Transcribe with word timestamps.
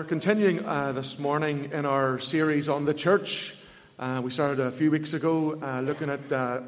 we're 0.00 0.06
continuing 0.06 0.64
uh, 0.64 0.92
this 0.92 1.18
morning 1.18 1.68
in 1.72 1.84
our 1.84 2.18
series 2.18 2.70
on 2.70 2.86
the 2.86 2.94
church. 2.94 3.54
Uh, 3.98 4.18
we 4.24 4.30
started 4.30 4.58
a 4.58 4.70
few 4.70 4.90
weeks 4.90 5.12
ago 5.12 5.60
uh, 5.62 5.82
looking 5.82 6.08
at 6.08 6.32
uh, 6.32 6.62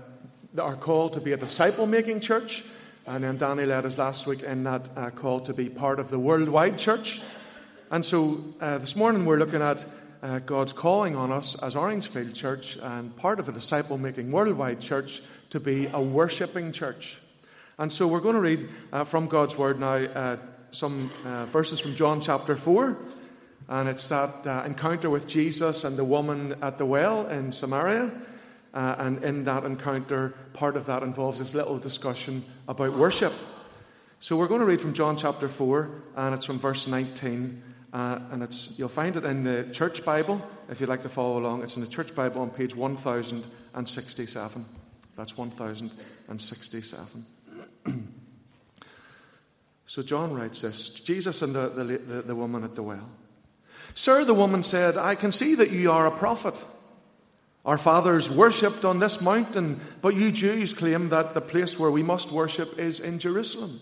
our 0.58 0.76
call 0.76 1.08
to 1.08 1.18
be 1.18 1.32
a 1.32 1.36
disciple 1.38 1.86
making 1.86 2.20
church. 2.20 2.62
And 3.06 3.24
then 3.24 3.38
Danny 3.38 3.64
led 3.64 3.86
us 3.86 3.96
last 3.96 4.26
week 4.26 4.42
in 4.42 4.64
that 4.64 4.86
uh, 4.94 5.08
call 5.08 5.40
to 5.40 5.54
be 5.54 5.70
part 5.70 5.98
of 5.98 6.10
the 6.10 6.18
worldwide 6.18 6.78
church. 6.78 7.22
And 7.90 8.04
so 8.04 8.38
uh, 8.60 8.76
this 8.76 8.96
morning 8.96 9.24
we're 9.24 9.38
looking 9.38 9.62
at 9.62 9.82
God's 10.44 10.74
calling 10.74 11.16
on 11.16 11.32
us 11.32 11.60
as 11.62 11.74
Orangefield 11.74 12.34
Church 12.34 12.76
and 12.82 13.16
part 13.16 13.40
of 13.40 13.48
a 13.48 13.52
disciple 13.52 13.96
making 13.96 14.30
worldwide 14.30 14.82
church 14.82 15.22
to 15.48 15.58
be 15.58 15.86
a 15.86 16.02
worshipping 16.02 16.70
church. 16.70 17.18
And 17.78 17.90
so 17.90 18.06
we're 18.06 18.20
going 18.20 18.34
to 18.34 18.42
read 18.42 18.68
from 19.06 19.26
God's 19.26 19.56
Word 19.56 19.80
now 19.80 20.36
some 20.72 21.10
uh, 21.26 21.44
verses 21.46 21.80
from 21.80 21.94
John 21.94 22.20
chapter 22.20 22.56
4. 22.56 22.98
And 23.72 23.88
it's 23.88 24.06
that 24.10 24.46
uh, 24.46 24.64
encounter 24.66 25.08
with 25.08 25.26
Jesus 25.26 25.84
and 25.84 25.96
the 25.96 26.04
woman 26.04 26.56
at 26.60 26.76
the 26.76 26.84
well 26.84 27.26
in 27.26 27.52
Samaria. 27.52 28.12
Uh, 28.74 28.96
and 28.98 29.24
in 29.24 29.44
that 29.44 29.64
encounter, 29.64 30.34
part 30.52 30.76
of 30.76 30.84
that 30.84 31.02
involves 31.02 31.38
this 31.38 31.54
little 31.54 31.78
discussion 31.78 32.44
about 32.68 32.92
worship. 32.92 33.32
So 34.20 34.36
we're 34.36 34.46
going 34.46 34.60
to 34.60 34.66
read 34.66 34.82
from 34.82 34.92
John 34.92 35.16
chapter 35.16 35.48
4, 35.48 35.88
and 36.16 36.34
it's 36.34 36.44
from 36.44 36.58
verse 36.58 36.86
19. 36.86 37.62
Uh, 37.94 38.18
and 38.30 38.42
it's, 38.42 38.78
you'll 38.78 38.90
find 38.90 39.16
it 39.16 39.24
in 39.24 39.44
the 39.44 39.66
Church 39.72 40.04
Bible. 40.04 40.42
If 40.68 40.78
you'd 40.82 40.90
like 40.90 41.04
to 41.04 41.08
follow 41.08 41.38
along, 41.38 41.62
it's 41.62 41.76
in 41.76 41.82
the 41.82 41.88
Church 41.88 42.14
Bible 42.14 42.42
on 42.42 42.50
page 42.50 42.76
1067. 42.76 44.64
That's 45.16 45.34
1067. 45.34 47.24
So 49.84 50.00
John 50.00 50.32
writes 50.32 50.62
this 50.62 50.88
Jesus 50.88 51.42
and 51.42 51.54
the, 51.54 51.68
the, 51.68 52.22
the, 52.22 52.34
woman 52.34 52.64
at 52.64 52.74
the 52.74 52.82
well. 52.82 53.10
Sir, 53.94 54.24
the 54.24 54.34
woman 54.34 54.62
said, 54.62 54.96
I 54.96 55.14
can 55.14 55.32
see 55.32 55.54
that 55.54 55.70
you 55.70 55.90
are 55.90 56.06
a 56.06 56.10
prophet. 56.10 56.54
Our 57.64 57.78
fathers 57.78 58.28
worshipped 58.28 58.84
on 58.84 58.98
this 58.98 59.20
mountain, 59.20 59.80
but 60.00 60.16
you 60.16 60.32
Jews 60.32 60.72
claim 60.72 61.10
that 61.10 61.34
the 61.34 61.40
place 61.40 61.78
where 61.78 61.90
we 61.90 62.02
must 62.02 62.32
worship 62.32 62.78
is 62.78 62.98
in 62.98 63.18
Jerusalem. 63.18 63.80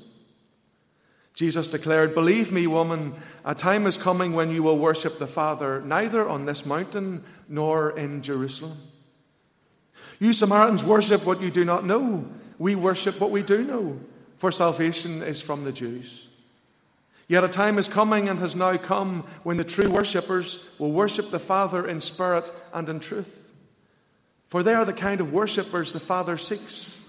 Jesus 1.33 1.69
declared, 1.69 2.13
Believe 2.13 2.53
me, 2.53 2.67
woman, 2.67 3.15
a 3.45 3.55
time 3.55 3.87
is 3.87 3.97
coming 3.97 4.35
when 4.35 4.51
you 4.51 4.63
will 4.63 4.79
worship 4.79 5.19
the 5.19 5.27
Father 5.27 5.81
neither 5.81 6.29
on 6.29 6.45
this 6.45 6.67
mountain 6.67 7.25
nor 7.49 7.97
in 7.97 8.21
Jerusalem. 8.21 8.77
You 10.19 10.35
Samaritans 10.35 10.85
worship 10.85 11.25
what 11.25 11.41
you 11.41 11.51
do 11.51 11.65
not 11.65 11.87
know. 11.87 12.27
We 12.59 12.75
worship 12.75 13.21
what 13.21 13.31
we 13.31 13.43
do 13.43 13.65
know 13.65 13.99
for 14.37 14.51
salvation 14.51 15.23
is 15.23 15.41
from 15.41 15.65
the 15.65 15.73
Jews. 15.73 16.27
Yet 17.31 17.45
a 17.45 17.49
time 17.49 17.79
is 17.79 17.87
coming 17.87 18.29
and 18.29 18.41
has 18.41 18.57
now 18.57 18.77
come 18.77 19.25
when 19.45 19.57
the 19.57 19.63
true 19.63 19.89
worshippers 19.89 20.69
will 20.81 20.91
worship 20.91 21.31
the 21.31 21.39
Father 21.39 21.87
in 21.87 22.01
spirit 22.01 22.51
and 22.75 22.89
in 22.89 22.99
truth. 22.99 23.49
For 24.49 24.65
they 24.65 24.75
are 24.75 24.85
the 24.85 24.93
kind 24.93 25.21
of 25.21 25.33
worshippers 25.33 25.93
the 25.93 26.01
Father 26.01 26.37
seeks. 26.37 27.09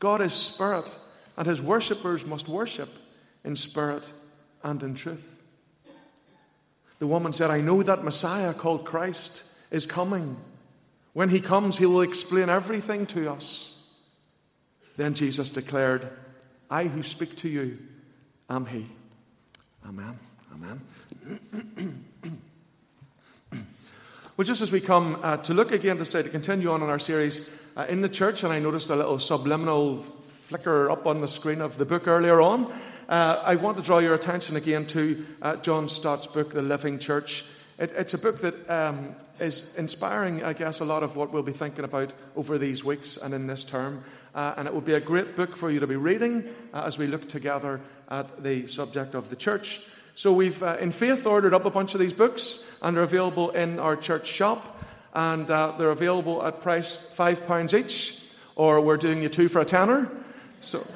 God 0.00 0.20
is 0.20 0.34
spirit, 0.34 0.84
and 1.38 1.46
his 1.46 1.62
worshippers 1.62 2.26
must 2.26 2.46
worship 2.46 2.90
in 3.42 3.56
spirit 3.56 4.06
and 4.62 4.82
in 4.82 4.94
truth. 4.94 5.40
The 6.98 7.06
woman 7.06 7.32
said, 7.32 7.50
I 7.50 7.62
know 7.62 7.82
that 7.82 8.04
Messiah 8.04 8.52
called 8.52 8.84
Christ 8.84 9.50
is 9.70 9.86
coming. 9.86 10.36
When 11.14 11.30
he 11.30 11.40
comes, 11.40 11.78
he 11.78 11.86
will 11.86 12.02
explain 12.02 12.50
everything 12.50 13.06
to 13.06 13.32
us. 13.32 13.82
Then 14.98 15.14
Jesus 15.14 15.48
declared, 15.48 16.06
I 16.70 16.84
who 16.84 17.02
speak 17.02 17.34
to 17.36 17.48
you 17.48 17.78
am 18.50 18.66
He. 18.66 18.88
Amen. 19.88 20.16
Amen. 20.54 20.80
well, 24.36 24.44
just 24.44 24.62
as 24.62 24.70
we 24.70 24.80
come 24.80 25.18
uh, 25.22 25.38
to 25.38 25.54
look 25.54 25.72
again 25.72 25.98
to 25.98 26.04
say, 26.04 26.22
to 26.22 26.28
continue 26.28 26.70
on 26.70 26.82
in 26.82 26.88
our 26.88 27.00
series 27.00 27.50
uh, 27.76 27.86
in 27.88 28.00
the 28.00 28.08
church, 28.08 28.44
and 28.44 28.52
I 28.52 28.60
noticed 28.60 28.90
a 28.90 28.96
little 28.96 29.18
subliminal 29.18 29.98
flicker 29.98 30.88
up 30.88 31.06
on 31.06 31.20
the 31.20 31.26
screen 31.26 31.60
of 31.60 31.78
the 31.78 31.84
book 31.84 32.06
earlier 32.06 32.40
on, 32.40 32.72
uh, 33.08 33.42
I 33.44 33.56
want 33.56 33.76
to 33.78 33.82
draw 33.82 33.98
your 33.98 34.14
attention 34.14 34.54
again 34.54 34.86
to 34.86 35.26
uh, 35.42 35.56
John 35.56 35.88
Stott's 35.88 36.28
book, 36.28 36.52
The 36.52 36.62
Living 36.62 37.00
Church. 37.00 37.44
It, 37.78 37.90
it's 37.96 38.14
a 38.14 38.18
book 38.18 38.40
that 38.42 38.70
um, 38.70 39.16
is 39.40 39.74
inspiring, 39.74 40.44
I 40.44 40.52
guess, 40.52 40.78
a 40.78 40.84
lot 40.84 41.02
of 41.02 41.16
what 41.16 41.32
we'll 41.32 41.42
be 41.42 41.52
thinking 41.52 41.84
about 41.84 42.12
over 42.36 42.56
these 42.56 42.84
weeks 42.84 43.16
and 43.16 43.34
in 43.34 43.48
this 43.48 43.64
term. 43.64 44.04
Uh, 44.34 44.54
and 44.56 44.66
it 44.66 44.74
would 44.74 44.84
be 44.84 44.94
a 44.94 45.00
great 45.00 45.36
book 45.36 45.56
for 45.56 45.70
you 45.70 45.80
to 45.80 45.86
be 45.86 45.96
reading 45.96 46.48
uh, 46.72 46.84
as 46.86 46.98
we 46.98 47.06
look 47.06 47.28
together 47.28 47.80
at 48.08 48.42
the 48.42 48.66
subject 48.66 49.14
of 49.14 49.28
the 49.28 49.36
church. 49.36 49.86
So 50.14 50.32
we've, 50.32 50.62
uh, 50.62 50.76
in 50.80 50.90
faith, 50.90 51.26
ordered 51.26 51.54
up 51.54 51.64
a 51.64 51.70
bunch 51.70 51.94
of 51.94 52.00
these 52.00 52.12
books, 52.12 52.64
and 52.82 52.96
they're 52.96 53.04
available 53.04 53.50
in 53.50 53.78
our 53.78 53.96
church 53.96 54.26
shop. 54.26 54.78
And 55.14 55.50
uh, 55.50 55.74
they're 55.78 55.90
available 55.90 56.44
at 56.44 56.62
price 56.62 57.12
£5 57.16 57.78
each, 57.78 58.22
or 58.56 58.80
we're 58.80 58.96
doing 58.96 59.22
you 59.22 59.28
two 59.28 59.48
for 59.48 59.60
a 59.60 59.64
tenner. 59.64 60.10
So, 60.60 60.86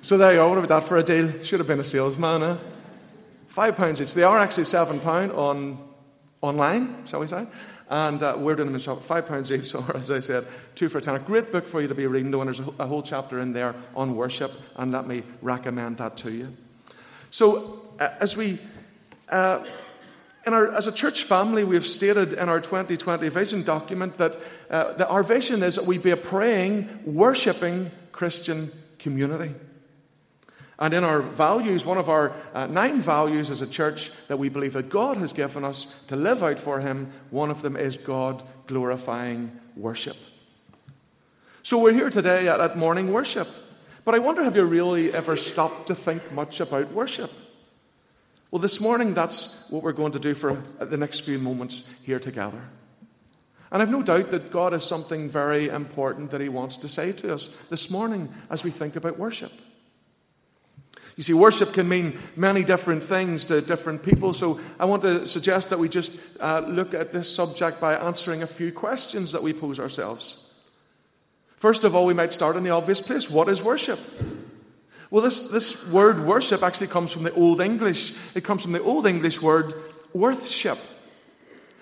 so 0.00 0.18
there 0.18 0.34
you 0.34 0.40
are. 0.40 0.48
What 0.48 0.58
about 0.58 0.68
that 0.68 0.88
for 0.88 0.96
a 0.96 1.02
deal? 1.02 1.42
Should 1.42 1.60
have 1.60 1.68
been 1.68 1.80
a 1.80 1.84
salesman, 1.84 2.42
eh? 2.42 2.56
£5 3.52 4.00
each. 4.00 4.14
They 4.14 4.24
are 4.24 4.38
actually 4.38 4.64
£7 4.64 5.36
on, 5.36 5.78
online, 6.40 7.06
shall 7.06 7.20
we 7.20 7.28
say. 7.28 7.46
And 7.90 8.22
uh, 8.22 8.36
we're 8.38 8.54
doing 8.54 8.68
them 8.68 8.74
in 8.74 8.80
shop, 8.80 9.02
five 9.02 9.26
pounds 9.26 9.52
each, 9.52 9.74
or 9.74 9.96
as 9.96 10.10
I 10.10 10.20
said, 10.20 10.46
two 10.74 10.88
for 10.88 10.98
a 10.98 11.00
tenner. 11.00 11.18
Great 11.18 11.52
book 11.52 11.68
for 11.68 11.80
you 11.80 11.88
to 11.88 11.94
be 11.94 12.06
reading, 12.06 12.30
though, 12.30 12.40
and 12.40 12.48
there's 12.48 12.60
a 12.60 12.86
whole 12.86 13.02
chapter 13.02 13.40
in 13.40 13.52
there 13.52 13.74
on 13.94 14.16
worship, 14.16 14.52
and 14.76 14.92
let 14.92 15.06
me 15.06 15.22
recommend 15.42 15.98
that 15.98 16.16
to 16.18 16.32
you. 16.32 16.54
So, 17.30 17.82
uh, 18.00 18.10
as 18.20 18.36
we, 18.36 18.58
uh, 19.28 19.64
our, 20.46 20.74
as 20.74 20.86
a 20.86 20.92
church 20.92 21.24
family, 21.24 21.64
we've 21.64 21.86
stated 21.86 22.32
in 22.32 22.48
our 22.48 22.60
2020 22.60 23.28
vision 23.28 23.62
document 23.62 24.16
that, 24.18 24.36
uh, 24.70 24.92
that 24.94 25.08
our 25.08 25.22
vision 25.22 25.62
is 25.62 25.76
that 25.76 25.86
we 25.86 25.98
be 25.98 26.10
a 26.10 26.16
praying, 26.16 26.88
worshipping 27.04 27.90
Christian 28.12 28.70
community. 28.98 29.54
And 30.78 30.92
in 30.92 31.04
our 31.04 31.20
values, 31.20 31.84
one 31.84 31.98
of 31.98 32.08
our 32.08 32.32
uh, 32.52 32.66
nine 32.66 33.00
values 33.00 33.50
as 33.50 33.62
a 33.62 33.66
church 33.66 34.10
that 34.26 34.38
we 34.38 34.48
believe 34.48 34.72
that 34.72 34.88
God 34.88 35.16
has 35.18 35.32
given 35.32 35.64
us 35.64 36.02
to 36.06 36.16
live 36.16 36.42
out 36.42 36.58
for 36.58 36.80
Him, 36.80 37.12
one 37.30 37.50
of 37.50 37.62
them 37.62 37.76
is 37.76 37.96
God 37.96 38.42
glorifying 38.66 39.52
worship. 39.76 40.16
So 41.62 41.78
we're 41.78 41.92
here 41.92 42.10
today 42.10 42.48
at, 42.48 42.60
at 42.60 42.76
morning 42.76 43.12
worship. 43.12 43.48
But 44.04 44.14
I 44.14 44.18
wonder 44.18 44.44
have 44.44 44.56
you 44.56 44.64
really 44.64 45.14
ever 45.14 45.36
stopped 45.36 45.86
to 45.86 45.94
think 45.94 46.32
much 46.32 46.60
about 46.60 46.92
worship? 46.92 47.30
Well, 48.50 48.60
this 48.60 48.80
morning, 48.80 49.14
that's 49.14 49.68
what 49.70 49.82
we're 49.82 49.92
going 49.92 50.12
to 50.12 50.20
do 50.20 50.34
for 50.34 50.62
the 50.78 50.96
next 50.96 51.20
few 51.20 51.38
moments 51.38 51.90
here 52.02 52.20
together. 52.20 52.60
And 53.72 53.82
I've 53.82 53.90
no 53.90 54.02
doubt 54.02 54.30
that 54.30 54.52
God 54.52 54.72
has 54.72 54.86
something 54.86 55.28
very 55.28 55.68
important 55.68 56.30
that 56.30 56.40
He 56.40 56.48
wants 56.48 56.76
to 56.78 56.88
say 56.88 57.12
to 57.12 57.34
us 57.34 57.48
this 57.70 57.90
morning 57.90 58.28
as 58.50 58.62
we 58.62 58.70
think 58.70 58.94
about 58.94 59.18
worship. 59.18 59.50
You 61.16 61.22
see, 61.22 61.32
worship 61.32 61.72
can 61.72 61.88
mean 61.88 62.18
many 62.34 62.64
different 62.64 63.02
things 63.02 63.44
to 63.44 63.60
different 63.60 64.02
people. 64.02 64.34
So 64.34 64.60
I 64.80 64.84
want 64.84 65.02
to 65.02 65.26
suggest 65.26 65.70
that 65.70 65.78
we 65.78 65.88
just 65.88 66.20
uh, 66.40 66.64
look 66.66 66.92
at 66.92 67.12
this 67.12 67.32
subject 67.32 67.80
by 67.80 67.94
answering 67.94 68.42
a 68.42 68.48
few 68.48 68.72
questions 68.72 69.30
that 69.32 69.42
we 69.42 69.52
pose 69.52 69.78
ourselves. 69.78 70.52
First 71.56 71.84
of 71.84 71.94
all, 71.94 72.04
we 72.04 72.14
might 72.14 72.32
start 72.32 72.56
in 72.56 72.64
the 72.64 72.70
obvious 72.70 73.00
place 73.00 73.30
what 73.30 73.48
is 73.48 73.62
worship? 73.62 74.00
Well, 75.10 75.22
this, 75.22 75.48
this 75.50 75.88
word 75.88 76.26
worship 76.26 76.64
actually 76.64 76.88
comes 76.88 77.12
from 77.12 77.22
the 77.22 77.32
Old 77.34 77.60
English. 77.60 78.14
It 78.34 78.42
comes 78.42 78.62
from 78.62 78.72
the 78.72 78.82
Old 78.82 79.06
English 79.06 79.40
word 79.40 79.72
worthship. 80.12 80.78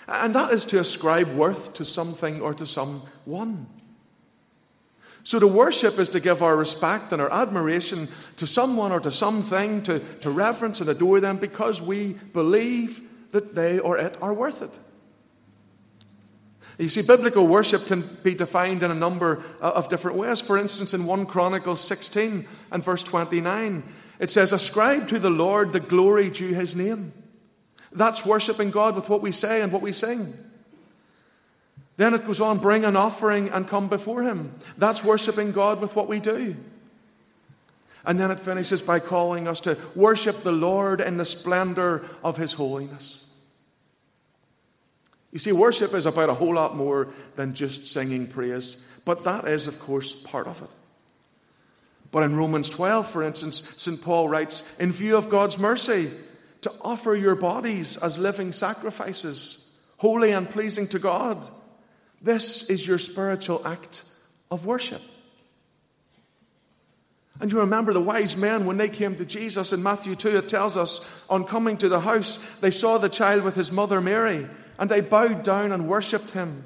And 0.07 0.35
that 0.35 0.53
is 0.53 0.67
to 0.67 0.81
ascribe 0.81 1.29
worth 1.35 1.73
to 1.75 1.85
something 1.85 2.43
or 2.43 2.53
to 2.53 2.67
someone. 2.67 3.67
So 5.25 5.39
to 5.39 5.47
worship 5.47 5.99
is 5.99 6.09
to 6.11 6.21
give 6.21 6.43
our 6.43 6.57
respect 6.57 7.13
and 7.13 7.23
our 7.23 7.33
admiration 7.33 8.09
to 8.37 8.47
someone 8.47 8.91
or 8.91 9.01
to 9.01 9.13
something, 9.13 9.83
to, 9.85 10.01
to 10.21 10.31
reverence 10.31 10.81
and 10.81 10.91
adore 10.91 11.21
them 11.21 11.37
because 11.37 11.81
we 11.81 12.15
believe 12.33 13.01
that 13.31 13.55
they 13.55 13.79
or 13.79 13.99
it 13.99 14.17
are 14.21 14.35
worth 14.35 14.63
it. 14.63 14.79
You 16.79 16.89
see, 16.89 17.03
biblical 17.03 17.47
worship 17.47 17.87
can 17.87 18.19
be 18.23 18.35
defined 18.35 18.83
in 18.83 18.91
a 18.91 18.95
number 18.95 19.43
uh, 19.61 19.71
of 19.71 19.89
different 19.89 20.17
ways. 20.17 20.41
For 20.41 20.59
instance, 20.59 20.95
in 20.95 21.05
1 21.07 21.27
Chronicles 21.27 21.81
16 21.81 22.49
and 22.73 22.85
verse 22.85 23.03
29, 23.03 23.83
it 24.19 24.31
says, 24.31 24.53
Ascribe 24.53 25.07
to 25.09 25.19
the 25.19 25.31
Lord 25.31 25.73
the 25.73 25.81
glory 25.81 26.31
due 26.31 26.55
his 26.55 26.75
name. 26.75 27.13
That's 27.93 28.25
worshiping 28.25 28.71
God 28.71 28.97
with 28.97 29.09
what 29.09 29.21
we 29.21 29.33
say 29.33 29.63
and 29.63 29.71
what 29.71 29.83
we 29.83 29.93
sing. 29.93 30.35
Then 31.97 32.15
it 32.15 32.27
goes 32.27 32.41
on, 32.41 32.59
bring 32.59 32.85
an 32.85 32.97
offering 32.97 33.49
and 33.51 33.69
come 33.69 33.89
before 33.89 34.23
Him. 34.23 34.55
That's 34.79 35.05
worshiping 35.05 35.53
God 35.53 35.81
with 35.81 35.95
what 35.95 36.09
we 36.09 36.21
do. 36.21 36.57
And 38.05 38.19
then 38.19 38.31
it 38.31 38.41
finishes 38.41 38.83
by 38.83 38.99
calling 38.99 39.47
us 39.47 39.61
to 39.61 39.79
worship 39.95 40.43
the 40.43 40.53
Lord 40.53 41.01
in 41.01 41.19
the 41.19 41.25
splendor 41.25 42.05
of 42.25 42.37
His 42.37 42.55
holiness. 42.55 43.33
You 45.33 45.39
see, 45.39 45.53
worship 45.53 45.95
is 45.95 46.07
about 46.07 46.29
a 46.29 46.35
whole 46.35 46.55
lot 46.55 46.77
more 46.77 47.09
than 47.37 47.55
just 47.55 47.87
singing 47.87 48.27
praise, 48.27 48.87
but 49.05 49.25
that 49.25 49.47
is, 49.47 49.67
of 49.67 49.81
course, 49.81 50.13
part 50.13 50.47
of 50.47 50.61
it. 50.63 50.71
But 52.11 52.25
in 52.25 52.37
Romans 52.37 52.69
12, 52.69 53.09
for 53.09 53.23
instance, 53.23 53.77
St. 53.79 54.03
Paul 54.03 54.29
writes, 54.29 54.71
In 54.79 54.93
view 54.93 55.17
of 55.17 55.31
God's 55.31 55.59
mercy, 55.59 56.11
to 56.61 56.73
offer 56.83 57.17
your 57.17 57.35
bodies 57.35 57.97
as 57.97 58.19
living 58.19 58.53
sacrifices, 58.53 59.81
holy 59.97 60.33
and 60.33 60.49
pleasing 60.49 60.87
to 60.89 60.99
God. 60.99 61.49
This 62.23 62.71
is 62.71 62.87
your 62.87 62.99
spiritual 62.99 63.67
act 63.67 64.05
of 64.51 64.65
worship. 64.65 65.03
And 67.41 67.51
you 67.51 67.59
remember 67.59 67.93
the 67.93 68.01
wise 68.01 68.37
men 68.37 68.67
when 68.67 68.77
they 68.77 68.89
came 68.89 69.17
to 69.17 69.25
Jesus 69.25 69.73
in 69.73 69.83
Matthew 69.83 70.15
2, 70.15 70.37
it 70.37 70.49
tells 70.49 70.77
us, 70.77 71.11
on 71.29 71.45
coming 71.45 71.77
to 71.79 71.89
the 71.89 71.99
house, 71.99 72.37
they 72.61 72.71
saw 72.71 72.99
the 72.99 73.09
child 73.09 73.43
with 73.43 73.57
his 73.57 73.73
mother 73.73 74.01
Mary, 74.01 74.47
and 74.79 74.89
they 74.89 75.01
bowed 75.01 75.43
down 75.43 75.73
and 75.73 75.89
worshipped 75.89 76.31
him. 76.31 76.65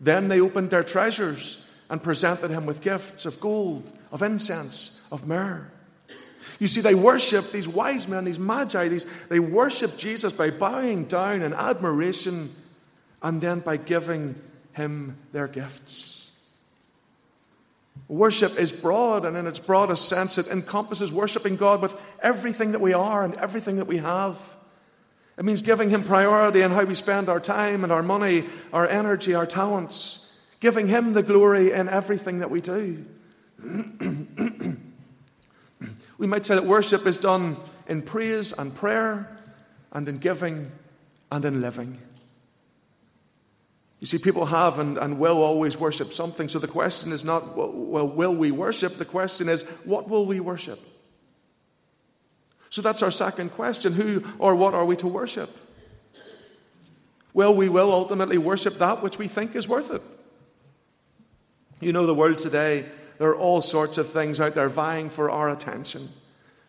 Then 0.00 0.28
they 0.28 0.40
opened 0.40 0.70
their 0.70 0.82
treasures 0.82 1.66
and 1.90 2.02
presented 2.02 2.50
him 2.50 2.64
with 2.64 2.80
gifts 2.80 3.26
of 3.26 3.40
gold, 3.40 3.92
of 4.10 4.22
incense, 4.22 5.06
of 5.12 5.26
myrrh. 5.26 5.70
You 6.58 6.68
see, 6.68 6.80
they 6.80 6.94
worship 6.94 7.52
these 7.52 7.68
wise 7.68 8.08
men, 8.08 8.24
these 8.24 8.38
magi, 8.38 8.88
these, 8.88 9.06
they 9.28 9.40
worship 9.40 9.98
Jesus 9.98 10.32
by 10.32 10.50
bowing 10.50 11.04
down 11.04 11.42
in 11.42 11.52
admiration 11.52 12.54
and 13.22 13.40
then 13.40 13.60
by 13.60 13.76
giving 13.76 14.34
him 14.78 15.18
their 15.32 15.48
gifts. 15.48 16.18
Worship 18.08 18.58
is 18.58 18.72
broad, 18.72 19.26
and 19.26 19.36
in 19.36 19.46
its 19.46 19.58
broadest 19.58 20.08
sense, 20.08 20.38
it 20.38 20.46
encompasses 20.46 21.12
worshiping 21.12 21.56
God 21.56 21.82
with 21.82 21.94
everything 22.22 22.72
that 22.72 22.80
we 22.80 22.94
are 22.94 23.22
and 23.22 23.34
everything 23.34 23.76
that 23.76 23.86
we 23.86 23.98
have. 23.98 24.38
It 25.36 25.44
means 25.44 25.60
giving 25.60 25.90
Him 25.90 26.02
priority 26.02 26.62
in 26.62 26.70
how 26.70 26.84
we 26.84 26.94
spend 26.94 27.28
our 27.28 27.38
time 27.38 27.84
and 27.84 27.92
our 27.92 28.02
money, 28.02 28.46
our 28.72 28.88
energy, 28.88 29.34
our 29.34 29.44
talents, 29.46 30.42
giving 30.60 30.86
Him 30.86 31.12
the 31.12 31.22
glory 31.22 31.70
in 31.72 31.88
everything 31.88 32.38
that 32.38 32.50
we 32.50 32.62
do. 32.62 33.04
we 36.18 36.26
might 36.26 36.46
say 36.46 36.54
that 36.54 36.64
worship 36.64 37.06
is 37.06 37.18
done 37.18 37.56
in 37.86 38.00
praise 38.02 38.52
and 38.52 38.74
prayer, 38.74 39.36
and 39.92 40.08
in 40.08 40.18
giving 40.18 40.72
and 41.30 41.44
in 41.44 41.60
living. 41.60 41.98
You 44.00 44.06
see, 44.06 44.18
people 44.18 44.46
have 44.46 44.78
and, 44.78 44.96
and 44.96 45.18
will 45.18 45.42
always 45.42 45.76
worship 45.76 46.12
something. 46.12 46.48
So 46.48 46.58
the 46.58 46.68
question 46.68 47.10
is 47.10 47.24
not, 47.24 47.56
well, 47.56 48.06
will 48.06 48.34
we 48.34 48.52
worship? 48.52 48.96
The 48.96 49.04
question 49.04 49.48
is, 49.48 49.62
what 49.84 50.08
will 50.08 50.24
we 50.24 50.38
worship? 50.38 50.78
So 52.70 52.82
that's 52.82 53.02
our 53.02 53.10
second 53.10 53.50
question 53.50 53.92
who 53.92 54.22
or 54.38 54.54
what 54.54 54.74
are 54.74 54.84
we 54.84 54.94
to 54.96 55.08
worship? 55.08 55.50
Well, 57.34 57.54
we 57.54 57.68
will 57.68 57.92
ultimately 57.92 58.38
worship 58.38 58.78
that 58.78 59.02
which 59.02 59.18
we 59.18 59.28
think 59.28 59.56
is 59.56 59.68
worth 59.68 59.90
it. 59.90 60.02
You 61.80 61.92
know, 61.92 62.06
the 62.06 62.14
world 62.14 62.38
today, 62.38 62.86
there 63.18 63.28
are 63.28 63.36
all 63.36 63.62
sorts 63.62 63.98
of 63.98 64.10
things 64.10 64.40
out 64.40 64.54
there 64.54 64.68
vying 64.68 65.10
for 65.10 65.30
our 65.30 65.48
attention, 65.48 66.08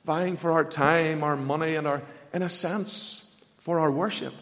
vying 0.06 0.38
for 0.38 0.52
our 0.52 0.64
time, 0.64 1.24
our 1.24 1.36
money, 1.36 1.76
and 1.76 1.88
our, 1.88 2.02
in 2.34 2.42
a 2.42 2.50
sense, 2.50 3.54
for 3.60 3.80
our 3.80 3.92
worship. 3.92 4.34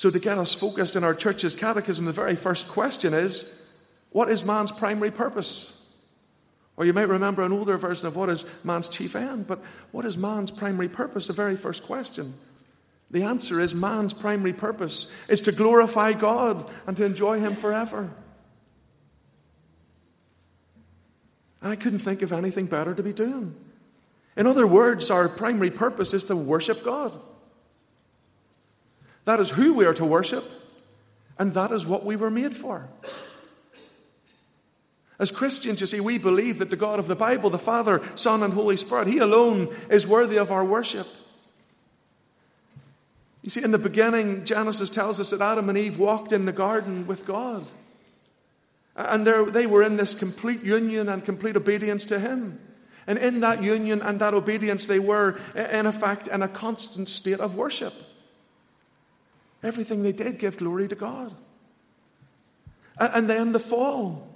So, 0.00 0.08
to 0.08 0.18
get 0.18 0.38
us 0.38 0.54
focused 0.54 0.96
in 0.96 1.04
our 1.04 1.14
church's 1.14 1.54
catechism, 1.54 2.06
the 2.06 2.12
very 2.12 2.34
first 2.34 2.68
question 2.68 3.12
is 3.12 3.70
what 4.08 4.30
is 4.30 4.46
man's 4.46 4.72
primary 4.72 5.10
purpose? 5.10 5.94
Or 6.78 6.86
you 6.86 6.94
might 6.94 7.10
remember 7.10 7.42
an 7.42 7.52
older 7.52 7.76
version 7.76 8.06
of 8.06 8.16
what 8.16 8.30
is 8.30 8.46
man's 8.64 8.88
chief 8.88 9.14
end, 9.14 9.46
but 9.46 9.62
what 9.92 10.06
is 10.06 10.16
man's 10.16 10.50
primary 10.50 10.88
purpose? 10.88 11.26
The 11.26 11.34
very 11.34 11.54
first 11.54 11.82
question. 11.82 12.32
The 13.10 13.24
answer 13.24 13.60
is 13.60 13.74
man's 13.74 14.14
primary 14.14 14.54
purpose 14.54 15.14
is 15.28 15.42
to 15.42 15.52
glorify 15.52 16.14
God 16.14 16.66
and 16.86 16.96
to 16.96 17.04
enjoy 17.04 17.38
Him 17.38 17.54
forever. 17.54 18.08
I 21.60 21.76
couldn't 21.76 21.98
think 21.98 22.22
of 22.22 22.32
anything 22.32 22.64
better 22.64 22.94
to 22.94 23.02
be 23.02 23.12
doing. 23.12 23.54
In 24.34 24.46
other 24.46 24.66
words, 24.66 25.10
our 25.10 25.28
primary 25.28 25.70
purpose 25.70 26.14
is 26.14 26.24
to 26.24 26.36
worship 26.36 26.84
God. 26.84 27.20
That 29.24 29.40
is 29.40 29.50
who 29.50 29.74
we 29.74 29.84
are 29.84 29.94
to 29.94 30.04
worship, 30.04 30.44
and 31.38 31.52
that 31.54 31.70
is 31.70 31.86
what 31.86 32.04
we 32.04 32.16
were 32.16 32.30
made 32.30 32.56
for. 32.56 32.88
As 35.18 35.30
Christians, 35.30 35.82
you 35.82 35.86
see, 35.86 36.00
we 36.00 36.16
believe 36.16 36.58
that 36.58 36.70
the 36.70 36.76
God 36.76 36.98
of 36.98 37.06
the 37.06 37.14
Bible, 37.14 37.50
the 37.50 37.58
Father, 37.58 38.00
Son, 38.14 38.42
and 38.42 38.54
Holy 38.54 38.78
Spirit, 38.78 39.06
He 39.06 39.18
alone 39.18 39.68
is 39.90 40.06
worthy 40.06 40.38
of 40.38 40.50
our 40.50 40.64
worship. 40.64 41.06
You 43.42 43.50
see, 43.50 43.62
in 43.62 43.70
the 43.70 43.78
beginning, 43.78 44.44
Genesis 44.46 44.88
tells 44.88 45.20
us 45.20 45.30
that 45.30 45.40
Adam 45.40 45.68
and 45.68 45.76
Eve 45.76 45.98
walked 45.98 46.32
in 46.32 46.46
the 46.46 46.52
garden 46.52 47.06
with 47.06 47.26
God. 47.26 47.66
And 48.96 49.26
they 49.26 49.66
were 49.66 49.82
in 49.82 49.96
this 49.96 50.14
complete 50.14 50.62
union 50.62 51.08
and 51.08 51.24
complete 51.24 51.56
obedience 51.56 52.04
to 52.06 52.18
Him. 52.18 52.58
And 53.06 53.18
in 53.18 53.40
that 53.40 53.62
union 53.62 54.02
and 54.02 54.20
that 54.20 54.34
obedience, 54.34 54.86
they 54.86 54.98
were, 54.98 55.38
in 55.54 55.86
effect, 55.86 56.28
in 56.28 56.42
a 56.42 56.48
constant 56.48 57.08
state 57.08 57.40
of 57.40 57.56
worship. 57.56 57.94
Everything 59.62 60.02
they 60.02 60.12
did 60.12 60.38
gave 60.38 60.56
glory 60.56 60.88
to 60.88 60.94
God. 60.94 61.34
And, 62.98 63.14
and 63.14 63.30
then 63.30 63.52
the 63.52 63.60
fall. 63.60 64.26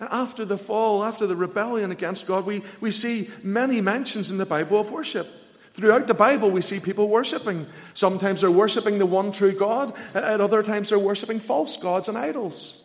After 0.00 0.44
the 0.44 0.58
fall, 0.58 1.04
after 1.04 1.26
the 1.26 1.36
rebellion 1.36 1.90
against 1.90 2.26
God, 2.26 2.44
we, 2.44 2.62
we 2.80 2.90
see 2.90 3.28
many 3.42 3.80
mentions 3.80 4.30
in 4.30 4.38
the 4.38 4.46
Bible 4.46 4.80
of 4.80 4.90
worship. 4.90 5.28
Throughout 5.72 6.06
the 6.06 6.14
Bible, 6.14 6.50
we 6.50 6.60
see 6.60 6.78
people 6.80 7.08
worshiping. 7.08 7.66
Sometimes 7.94 8.40
they're 8.40 8.50
worshiping 8.50 8.98
the 8.98 9.06
one 9.06 9.32
true 9.32 9.52
God, 9.52 9.92
at 10.14 10.40
other 10.40 10.62
times 10.62 10.90
they're 10.90 10.98
worshiping 10.98 11.38
false 11.40 11.76
gods 11.76 12.08
and 12.08 12.18
idols. 12.18 12.80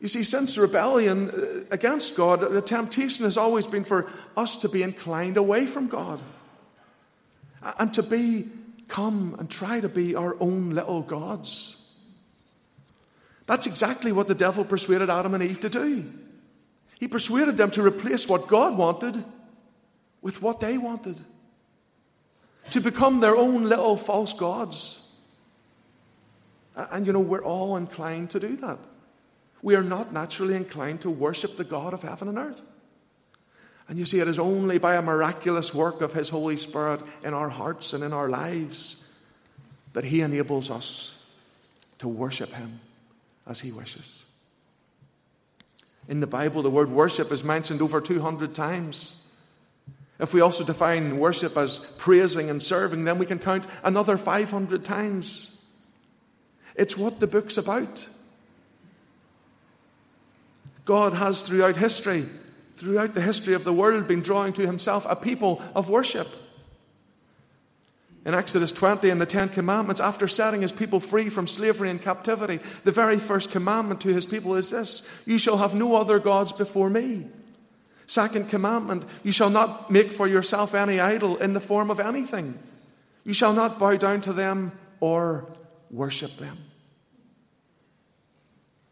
You 0.00 0.08
see, 0.08 0.24
since 0.24 0.54
the 0.54 0.62
rebellion 0.62 1.30
uh, 1.30 1.64
against 1.70 2.16
God, 2.16 2.40
the 2.40 2.62
temptation 2.62 3.24
has 3.26 3.36
always 3.36 3.66
been 3.66 3.84
for 3.84 4.10
us 4.36 4.56
to 4.56 4.68
be 4.68 4.82
inclined 4.82 5.36
away 5.36 5.66
from 5.66 5.88
God 5.88 6.22
and 7.78 7.92
to 7.94 8.02
be 8.02 8.48
come 8.90 9.36
and 9.38 9.48
try 9.48 9.80
to 9.80 9.88
be 9.88 10.14
our 10.14 10.36
own 10.40 10.70
little 10.70 11.00
gods. 11.00 11.76
That's 13.46 13.66
exactly 13.66 14.12
what 14.12 14.28
the 14.28 14.34
devil 14.34 14.64
persuaded 14.64 15.08
Adam 15.08 15.34
and 15.34 15.42
Eve 15.42 15.60
to 15.60 15.68
do. 15.68 16.12
He 16.98 17.08
persuaded 17.08 17.56
them 17.56 17.70
to 17.72 17.82
replace 17.82 18.28
what 18.28 18.46
God 18.46 18.76
wanted 18.76 19.24
with 20.20 20.42
what 20.42 20.60
they 20.60 20.76
wanted, 20.76 21.16
to 22.70 22.80
become 22.80 23.20
their 23.20 23.34
own 23.34 23.64
little 23.64 23.96
false 23.96 24.34
gods. 24.34 25.08
And 26.76 27.06
you 27.06 27.12
know, 27.12 27.20
we're 27.20 27.42
all 27.42 27.76
inclined 27.76 28.30
to 28.30 28.40
do 28.40 28.56
that. 28.56 28.78
We 29.62 29.76
are 29.76 29.82
not 29.82 30.12
naturally 30.12 30.54
inclined 30.54 31.00
to 31.02 31.10
worship 31.10 31.56
the 31.56 31.64
God 31.64 31.94
of 31.94 32.02
heaven 32.02 32.28
and 32.28 32.38
earth. 32.38 32.62
And 33.90 33.98
you 33.98 34.06
see, 34.06 34.20
it 34.20 34.28
is 34.28 34.38
only 34.38 34.78
by 34.78 34.94
a 34.94 35.02
miraculous 35.02 35.74
work 35.74 36.00
of 36.00 36.12
His 36.12 36.28
Holy 36.28 36.56
Spirit 36.56 37.00
in 37.24 37.34
our 37.34 37.48
hearts 37.48 37.92
and 37.92 38.04
in 38.04 38.12
our 38.12 38.28
lives 38.28 39.04
that 39.94 40.04
He 40.04 40.20
enables 40.20 40.70
us 40.70 41.20
to 41.98 42.06
worship 42.06 42.50
Him 42.50 42.78
as 43.48 43.58
He 43.58 43.72
wishes. 43.72 44.24
In 46.08 46.20
the 46.20 46.28
Bible, 46.28 46.62
the 46.62 46.70
word 46.70 46.88
worship 46.88 47.32
is 47.32 47.42
mentioned 47.42 47.82
over 47.82 48.00
200 48.00 48.54
times. 48.54 49.28
If 50.20 50.32
we 50.32 50.40
also 50.40 50.62
define 50.62 51.18
worship 51.18 51.56
as 51.56 51.80
praising 51.98 52.48
and 52.48 52.62
serving, 52.62 53.04
then 53.04 53.18
we 53.18 53.26
can 53.26 53.40
count 53.40 53.66
another 53.82 54.16
500 54.16 54.84
times. 54.84 55.60
It's 56.76 56.96
what 56.96 57.18
the 57.18 57.26
book's 57.26 57.56
about. 57.56 58.08
God 60.84 61.12
has 61.14 61.42
throughout 61.42 61.76
history 61.76 62.26
throughout 62.80 63.14
the 63.14 63.20
history 63.20 63.52
of 63.52 63.64
the 63.64 63.72
world 63.72 64.08
been 64.08 64.22
drawing 64.22 64.54
to 64.54 64.66
himself 64.66 65.06
a 65.08 65.14
people 65.14 65.62
of 65.74 65.90
worship. 65.90 66.26
In 68.24 68.34
Exodus 68.34 68.72
20 68.72 69.10
and 69.10 69.20
the 69.20 69.26
Ten 69.26 69.50
Commandments, 69.50 70.00
after 70.00 70.26
setting 70.26 70.62
his 70.62 70.72
people 70.72 70.98
free 70.98 71.28
from 71.28 71.46
slavery 71.46 71.90
and 71.90 72.00
captivity, 72.00 72.58
the 72.84 72.90
very 72.92 73.18
first 73.18 73.50
commandment 73.50 74.00
to 74.02 74.12
his 74.12 74.24
people 74.24 74.56
is 74.56 74.70
this 74.70 75.10
You 75.26 75.38
shall 75.38 75.58
have 75.58 75.74
no 75.74 75.94
other 75.94 76.18
gods 76.18 76.52
before 76.52 76.88
me. 76.88 77.26
Second 78.06 78.48
commandment, 78.48 79.04
you 79.22 79.30
shall 79.30 79.50
not 79.50 79.90
make 79.90 80.10
for 80.10 80.26
yourself 80.26 80.74
any 80.74 81.00
idol 81.00 81.36
in 81.36 81.52
the 81.52 81.60
form 81.60 81.90
of 81.90 82.00
anything. 82.00 82.58
You 83.24 83.34
shall 83.34 83.52
not 83.52 83.78
bow 83.78 83.96
down 83.96 84.22
to 84.22 84.32
them 84.32 84.72
or 85.00 85.46
worship 85.90 86.36
them. 86.36 86.58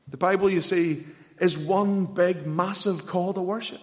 The 0.09 0.17
Bible, 0.17 0.49
you 0.49 0.61
see, 0.61 1.05
is 1.41 1.57
one 1.59 2.07
big, 2.07 2.47
massive 2.47 3.07
call 3.07 3.33
to 3.35 3.41
worship. 3.41 3.81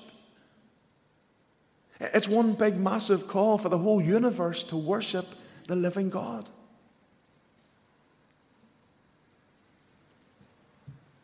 It's 1.99 2.27
one 2.27 2.53
big, 2.53 2.77
massive 2.77 3.27
call 3.27 3.57
for 3.57 3.69
the 3.69 3.77
whole 3.77 4.01
universe 4.01 4.63
to 4.63 4.75
worship 4.75 5.25
the 5.67 5.75
living 5.75 6.09
God. 6.09 6.49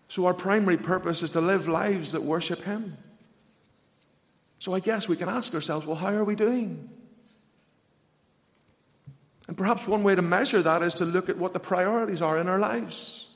So, 0.08 0.26
our 0.26 0.34
primary 0.34 0.78
purpose 0.78 1.24
is 1.24 1.32
to 1.32 1.42
live 1.42 1.68
lives 1.68 2.12
that 2.12 2.24
worship 2.24 2.64
Him. 2.64 2.98
So, 4.60 4.74
I 4.74 4.80
guess 4.80 5.08
we 5.08 5.16
can 5.16 5.30
ask 5.30 5.54
ourselves 5.54 5.86
well, 5.86 5.96
how 5.96 6.14
are 6.14 6.26
we 6.26 6.36
doing? 6.36 6.90
And 9.48 9.58
perhaps 9.58 9.88
one 9.88 10.04
way 10.04 10.16
to 10.16 10.22
measure 10.22 10.62
that 10.62 10.82
is 10.82 10.94
to 10.96 11.06
look 11.06 11.28
at 11.30 11.38
what 11.38 11.54
the 11.54 11.60
priorities 11.60 12.22
are 12.22 12.38
in 12.38 12.48
our 12.48 12.60
lives. 12.60 13.31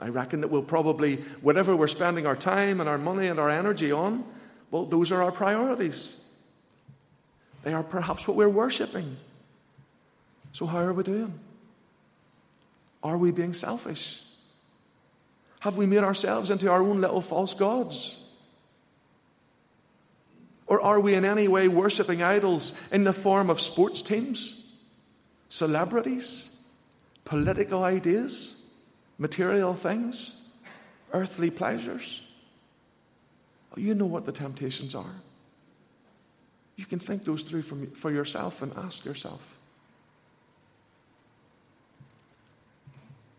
I 0.00 0.08
reckon 0.08 0.40
that 0.40 0.48
we'll 0.48 0.62
probably, 0.62 1.16
whatever 1.42 1.76
we're 1.76 1.88
spending 1.88 2.26
our 2.26 2.36
time 2.36 2.80
and 2.80 2.88
our 2.88 2.98
money 2.98 3.26
and 3.26 3.38
our 3.38 3.50
energy 3.50 3.92
on, 3.92 4.24
well, 4.70 4.84
those 4.86 5.12
are 5.12 5.22
our 5.22 5.32
priorities. 5.32 6.22
They 7.62 7.74
are 7.74 7.82
perhaps 7.82 8.26
what 8.26 8.36
we're 8.36 8.48
worshipping. 8.48 9.16
So, 10.52 10.66
how 10.66 10.78
are 10.78 10.92
we 10.92 11.02
doing? 11.02 11.38
Are 13.02 13.18
we 13.18 13.30
being 13.30 13.52
selfish? 13.52 14.22
Have 15.60 15.76
we 15.76 15.86
made 15.86 16.04
ourselves 16.04 16.50
into 16.50 16.70
our 16.70 16.80
own 16.80 17.00
little 17.00 17.20
false 17.20 17.54
gods? 17.54 18.24
Or 20.66 20.80
are 20.80 20.98
we 20.98 21.14
in 21.14 21.24
any 21.24 21.48
way 21.48 21.68
worshipping 21.68 22.22
idols 22.22 22.78
in 22.90 23.04
the 23.04 23.12
form 23.12 23.50
of 23.50 23.60
sports 23.60 24.02
teams, 24.02 24.80
celebrities, 25.48 26.62
political 27.24 27.84
ideas, 27.84 28.64
material 29.18 29.74
things, 29.74 30.56
earthly 31.12 31.50
pleasures? 31.50 32.26
Oh, 33.76 33.80
you 33.80 33.94
know 33.94 34.06
what 34.06 34.26
the 34.26 34.32
temptations 34.32 34.94
are. 34.94 35.14
You 36.76 36.84
can 36.84 36.98
think 36.98 37.24
those 37.24 37.42
through 37.42 37.62
for 37.62 38.10
yourself 38.10 38.62
and 38.62 38.72
ask 38.76 39.04
yourself. 39.04 39.56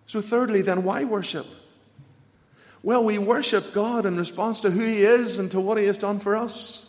So, 0.07 0.21
thirdly, 0.21 0.61
then, 0.61 0.83
why 0.83 1.03
worship? 1.03 1.45
Well, 2.81 3.03
we 3.03 3.17
worship 3.17 3.73
God 3.73 4.05
in 4.05 4.17
response 4.17 4.61
to 4.61 4.71
who 4.71 4.83
He 4.83 5.03
is 5.03 5.39
and 5.39 5.51
to 5.51 5.59
what 5.59 5.77
He 5.77 5.85
has 5.85 5.97
done 5.97 6.19
for 6.19 6.35
us. 6.35 6.83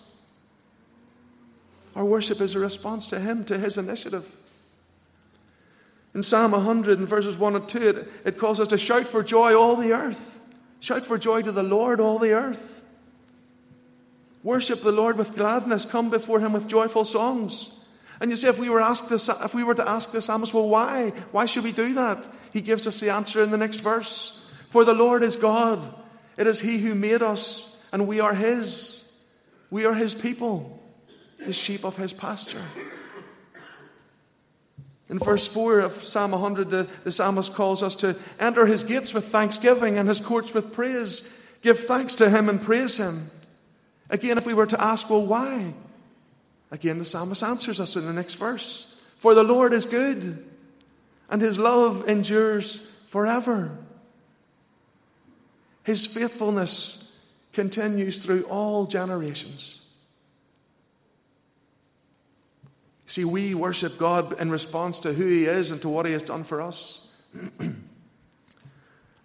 Our 1.97 2.05
worship 2.05 2.41
is 2.41 2.55
a 2.55 2.61
response 2.61 3.09
to 3.09 3.19
Him, 3.19 3.45
to 3.47 3.59
His 3.59 3.77
initiative. 3.77 4.25
In 6.15 6.23
Psalm 6.23 6.53
100 6.53 6.99
and 6.99 7.09
verses 7.09 7.37
1 7.37 7.57
and 7.57 7.69
2, 7.69 7.89
it, 7.89 8.13
it 8.25 8.39
calls 8.39 8.61
us 8.61 8.69
to 8.69 8.79
shout 8.79 9.07
for 9.07 9.23
joy, 9.23 9.55
all 9.55 9.77
the 9.77 9.93
earth. 9.93 10.41
Shout 10.81 11.05
for 11.05 11.19
joy 11.19 11.43
to 11.43 11.53
the 11.53 11.63
Lord, 11.63 12.01
all 12.01 12.19
the 12.19 12.33
earth. 12.33 12.85
Worship 14.43 14.83
the 14.83 14.93
Lord 14.93 15.19
with 15.19 15.35
gladness. 15.35 15.85
Come 15.85 16.11
before 16.11 16.41
Him 16.41 16.53
with 16.53 16.69
joyful 16.69 17.05
songs. 17.05 17.85
And 18.21 18.31
you 18.31 18.37
see, 18.37 18.49
if 18.49 18.59
we 18.59 18.69
were 18.69 18.81
asked 18.81 19.09
this, 19.09 19.29
if 19.29 19.55
we 19.55 19.65
were 19.65 19.75
to 19.75 19.89
ask 19.89 20.11
the 20.11 20.23
psalmist, 20.23 20.55
well, 20.55 20.69
why? 20.69 21.11
Why 21.31 21.47
should 21.47 21.65
we 21.65 21.73
do 21.73 21.95
that? 21.95 22.27
He 22.53 22.61
gives 22.61 22.87
us 22.87 23.01
the 23.01 23.11
answer 23.11 23.43
in 23.43 23.51
the 23.51 23.57
next 23.57 23.79
verse. 23.79 24.49
For 24.71 24.85
the 24.85 24.95
Lord 24.95 25.23
is 25.23 25.37
God. 25.37 25.79
It 26.37 26.47
is 26.47 26.61
He 26.61 26.79
who 26.79 26.95
made 26.95 27.23
us, 27.23 27.87
and 27.93 28.07
we 28.07 28.21
are 28.21 28.35
His. 28.35 29.13
We 29.71 29.85
are 29.85 29.95
His 29.95 30.15
people 30.15 30.79
the 31.39 31.53
sheep 31.53 31.85
of 31.85 31.97
his 31.97 32.13
pasture. 32.13 32.63
In 35.11 35.19
verse 35.19 35.47
4 35.47 35.81
of 35.81 36.05
Psalm 36.05 36.33
100, 36.33 36.71
the, 36.71 36.87
the 37.05 37.11
psalmist 37.11 37.55
calls 37.55 37.83
us 37.83 37.95
to 37.97 38.17
enter 38.39 38.67
his 38.67 38.85
gates 38.85 39.15
with 39.15 39.27
thanksgiving 39.29 39.97
and 39.97 40.07
his 40.07 40.21
courts 40.21 40.53
with 40.53 40.73
praise. 40.75 41.35
Give 41.63 41.79
thanks 41.79 42.15
to 42.17 42.29
him 42.29 42.49
and 42.49 42.61
praise 42.61 42.99
him. 42.99 43.31
Again, 44.11 44.37
if 44.37 44.47
we 44.47 44.55
were 44.55 44.67
to 44.67 44.83
ask, 44.83 45.09
well, 45.09 45.25
why? 45.25 45.73
Again, 46.71 46.99
the 46.99 47.05
psalmist 47.05 47.43
answers 47.43 47.81
us 47.81 47.97
in 47.97 48.07
the 48.07 48.13
next 48.13 48.35
verse 48.35 49.01
For 49.17 49.35
the 49.35 49.43
Lord 49.43 49.73
is 49.73 49.87
good, 49.87 50.45
and 51.31 51.41
his 51.41 51.59
love 51.59 52.09
endures 52.09 52.91
forever. 53.09 53.77
His 55.85 56.05
faithfulness 56.05 57.19
continues 57.55 58.19
through 58.19 58.43
all 58.45 58.85
generations. 58.85 59.78
See, 63.09 63.25
we 63.25 63.55
worship 63.55 63.97
God 63.97 64.39
in 64.39 64.51
response 64.51 65.01
to 65.01 65.15
who 65.15 65.27
He 65.27 65.47
is 65.47 65.71
and 65.71 65.81
to 65.81 65.89
what 65.89 66.05
He 66.05 66.13
has 66.13 66.23
done 66.23 66.45
for 66.45 66.61
us. 66.61 67.11
and 67.59 67.79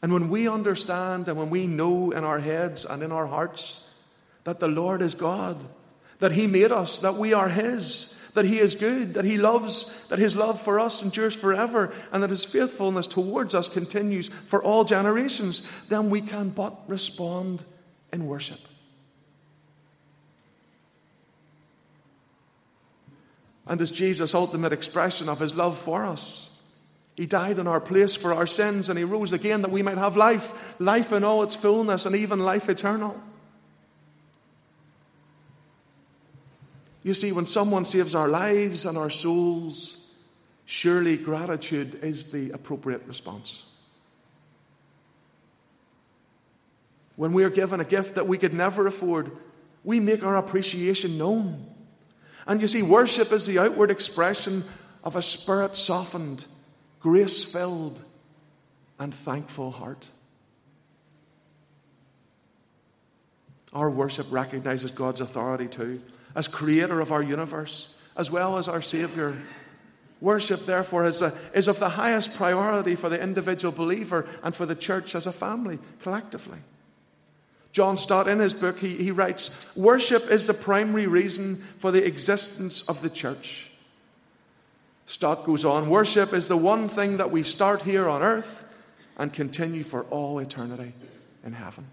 when 0.01 0.29
we 0.29 0.47
understand 0.47 1.27
and 1.27 1.37
when 1.37 1.49
we 1.49 1.67
know 1.67 2.11
in 2.11 2.23
our 2.23 2.39
heads 2.39 2.85
and 2.85 3.03
in 3.03 3.11
our 3.11 3.27
hearts 3.27 3.91
that 4.45 4.61
the 4.61 4.69
Lord 4.69 5.01
is 5.01 5.15
God, 5.15 5.61
that 6.19 6.31
He 6.31 6.47
made 6.47 6.71
us, 6.71 6.99
that 6.99 7.15
we 7.15 7.33
are 7.33 7.49
His, 7.49 8.17
that 8.35 8.45
He 8.45 8.57
is 8.57 8.73
good, 8.73 9.15
that 9.15 9.25
He 9.25 9.37
loves, 9.37 10.07
that 10.07 10.17
His 10.17 10.33
love 10.33 10.61
for 10.61 10.79
us 10.79 11.03
endures 11.03 11.35
forever, 11.35 11.93
and 12.13 12.23
that 12.23 12.29
His 12.29 12.45
faithfulness 12.45 13.05
towards 13.05 13.53
us 13.53 13.67
continues 13.67 14.29
for 14.47 14.63
all 14.63 14.85
generations, 14.85 15.69
then 15.89 16.09
we 16.09 16.21
can 16.21 16.51
but 16.51 16.73
respond 16.87 17.65
in 18.13 18.27
worship. 18.27 18.59
And 23.67 23.81
as 23.81 23.91
Jesus' 23.91 24.33
ultimate 24.33 24.73
expression 24.73 25.29
of 25.29 25.39
his 25.39 25.55
love 25.55 25.77
for 25.77 26.05
us. 26.05 26.49
He 27.15 27.27
died 27.27 27.59
in 27.59 27.67
our 27.67 27.79
place 27.79 28.15
for 28.15 28.33
our 28.33 28.47
sins 28.47 28.89
and 28.89 28.97
he 28.97 29.05
rose 29.05 29.33
again 29.33 29.61
that 29.61 29.71
we 29.71 29.83
might 29.83 29.97
have 29.97 30.17
life, 30.17 30.75
life 30.79 31.11
in 31.11 31.23
all 31.23 31.43
its 31.43 31.55
fullness, 31.55 32.05
and 32.05 32.15
even 32.15 32.39
life 32.39 32.69
eternal. 32.69 33.21
You 37.03 37.13
see, 37.13 37.31
when 37.31 37.45
someone 37.45 37.85
saves 37.85 38.15
our 38.15 38.29
lives 38.29 38.85
and 38.85 38.97
our 38.97 39.09
souls, 39.09 39.97
surely 40.65 41.17
gratitude 41.17 41.99
is 42.01 42.31
the 42.31 42.51
appropriate 42.51 43.03
response. 43.05 43.69
When 47.15 47.33
we 47.33 47.43
are 47.43 47.49
given 47.49 47.79
a 47.79 47.85
gift 47.85 48.15
that 48.15 48.27
we 48.27 48.37
could 48.37 48.53
never 48.53 48.87
afford, 48.87 49.31
we 49.83 49.99
make 49.99 50.23
our 50.23 50.37
appreciation 50.37 51.17
known. 51.17 51.72
And 52.45 52.61
you 52.61 52.67
see, 52.67 52.81
worship 52.81 53.31
is 53.31 53.45
the 53.45 53.59
outward 53.59 53.91
expression 53.91 54.63
of 55.03 55.15
a 55.15 55.21
spirit 55.21 55.77
softened, 55.77 56.45
grace 56.99 57.43
filled, 57.43 58.01
and 58.99 59.13
thankful 59.13 59.71
heart. 59.71 60.07
Our 63.73 63.89
worship 63.89 64.27
recognizes 64.29 64.91
God's 64.91 65.21
authority 65.21 65.67
too, 65.67 66.01
as 66.35 66.47
creator 66.47 66.99
of 67.01 67.11
our 67.11 67.23
universe, 67.23 67.97
as 68.15 68.29
well 68.29 68.57
as 68.57 68.67
our 68.67 68.81
Savior. 68.81 69.35
Worship, 70.21 70.65
therefore, 70.65 71.05
is, 71.05 71.21
a, 71.21 71.33
is 71.53 71.67
of 71.67 71.79
the 71.79 71.89
highest 71.89 72.35
priority 72.35 72.95
for 72.95 73.09
the 73.09 73.21
individual 73.21 73.73
believer 73.73 74.25
and 74.43 74.55
for 74.55 74.65
the 74.65 74.75
church 74.75 75.15
as 75.15 75.27
a 75.27 75.33
family, 75.33 75.79
collectively. 76.01 76.59
John 77.73 77.97
Stott, 77.97 78.27
in 78.27 78.37
his 78.37 78.53
book, 78.53 78.77
he, 78.77 78.95
he 78.97 79.09
writes 79.09 79.57
Worship 79.75 80.29
is 80.29 80.45
the 80.45 80.53
primary 80.53 81.07
reason 81.07 81.55
for 81.79 81.91
the 81.91 82.05
existence 82.05 82.87
of 82.87 83.01
the 83.01 83.09
church. 83.09 83.67
Stott 85.07 85.43
goes 85.43 85.65
on 85.65 85.89
Worship 85.89 86.33
is 86.33 86.47
the 86.47 86.55
one 86.55 86.87
thing 86.87 87.17
that 87.17 87.31
we 87.31 87.41
start 87.41 87.81
here 87.81 88.07
on 88.07 88.21
earth 88.21 88.63
and 89.17 89.33
continue 89.33 89.83
for 89.83 90.03
all 90.05 90.37
eternity 90.39 90.93
in 91.43 91.53
heaven. 91.53 91.87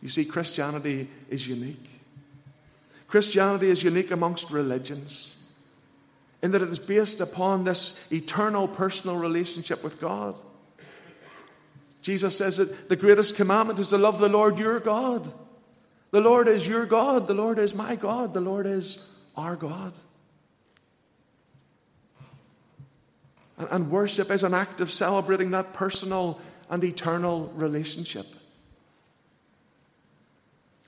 You 0.00 0.08
see, 0.08 0.24
Christianity 0.24 1.08
is 1.28 1.46
unique. 1.46 1.90
Christianity 3.06 3.68
is 3.68 3.82
unique 3.82 4.10
amongst 4.10 4.50
religions 4.50 5.36
in 6.42 6.52
that 6.52 6.62
it 6.62 6.70
is 6.70 6.78
based 6.78 7.20
upon 7.20 7.64
this 7.64 8.10
eternal 8.10 8.66
personal 8.66 9.16
relationship 9.16 9.84
with 9.84 10.00
God. 10.00 10.34
Jesus 12.02 12.36
says 12.36 12.56
that 12.56 12.88
the 12.88 12.96
greatest 12.96 13.36
commandment 13.36 13.78
is 13.78 13.88
to 13.88 13.98
love 13.98 14.18
the 14.18 14.28
Lord 14.28 14.58
your 14.58 14.80
God. 14.80 15.32
The 16.10 16.20
Lord 16.20 16.48
is 16.48 16.66
your 16.66 16.84
God. 16.84 17.26
The 17.26 17.34
Lord 17.34 17.58
is 17.58 17.74
my 17.74 17.94
God. 17.94 18.34
The 18.34 18.40
Lord 18.40 18.66
is 18.66 19.08
our 19.36 19.56
God. 19.56 19.94
And, 23.56 23.68
and 23.70 23.90
worship 23.90 24.30
is 24.30 24.42
an 24.42 24.52
act 24.52 24.80
of 24.80 24.90
celebrating 24.90 25.52
that 25.52 25.72
personal 25.72 26.40
and 26.68 26.82
eternal 26.82 27.52
relationship. 27.54 28.26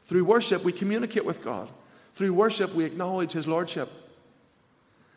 Through 0.03 0.25
worship, 0.25 0.65
we 0.65 0.73
communicate 0.73 1.25
with 1.25 1.43
God. 1.43 1.71
Through 2.15 2.35
worship, 2.35 2.75
we 2.75 2.85
acknowledge 2.85 3.33
His 3.33 3.47
Lordship. 3.47 3.89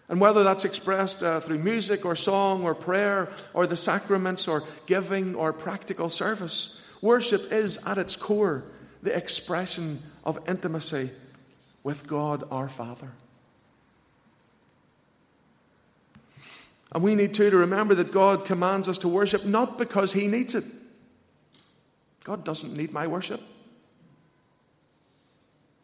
And 0.10 0.22
whether 0.22 0.44
that's 0.44 0.64
expressed 0.64 1.22
uh, 1.22 1.42
through 1.42 1.60
music 1.60 2.06
or 2.06 2.16
song 2.16 2.64
or 2.64 2.74
prayer 2.74 3.30
or 3.54 3.68
the 3.68 3.76
sacraments 3.76 4.48
or 4.48 4.64
giving 4.86 5.36
or 5.36 5.52
practical 5.52 6.10
service, 6.10 6.82
worship 7.02 7.52
is 7.52 7.86
at 7.86 7.98
its 7.98 8.16
core 8.16 8.64
the 9.04 9.16
expression 9.16 10.02
of 10.24 10.40
intimacy 10.48 11.12
with 11.84 12.08
God 12.08 12.44
our 12.52 12.70
Father. 12.70 13.12
And 16.94 17.04
we 17.04 17.16
need 17.16 17.34
too 17.34 17.50
to 17.50 17.58
remember 17.58 17.96
that 17.96 18.12
God 18.12 18.46
commands 18.46 18.88
us 18.88 18.98
to 19.00 19.10
worship 19.10 19.46
not 19.46 19.78
because 19.78 20.14
He 20.14 20.28
needs 20.28 20.56
it. 20.56 20.64
God 22.24 22.46
doesn't 22.46 22.76
need 22.76 22.94
my 22.94 23.08
worship. 23.08 23.42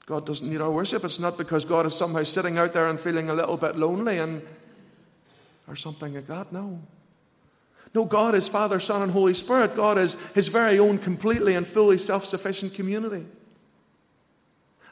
God 0.05 0.25
doesn't 0.25 0.50
need 0.50 0.62
our 0.62 0.72
worship. 0.72 1.03
It's 1.03 1.19
not 1.19 1.38
because 1.38 1.63
God 1.63 1.86
is 1.86 1.95
somehow 1.95 2.24
sitting 2.24 2.57
out 2.57 2.74
there 2.74 2.88
and 2.88 3.00
feeling 3.00 3.29
a 3.29 3.33
little 3.33 3.57
bit 3.57 3.77
lonely 3.77 4.17
and 4.17 4.41
or 5.67 5.75
something 5.75 6.13
like 6.13 6.27
that. 6.27 6.51
No. 6.51 6.81
No, 7.93 8.05
God 8.05 8.36
is 8.36 8.48
Father, 8.48 8.79
Son, 8.79 9.01
and 9.01 9.12
Holy 9.12 9.33
Spirit. 9.33 9.75
God 9.75 9.98
is 9.98 10.22
his 10.31 10.48
very 10.48 10.79
own 10.79 10.98
completely 10.98 11.55
and 11.55 11.65
fully 11.65 11.98
self 11.98 12.25
sufficient 12.25 12.74
community. 12.74 13.25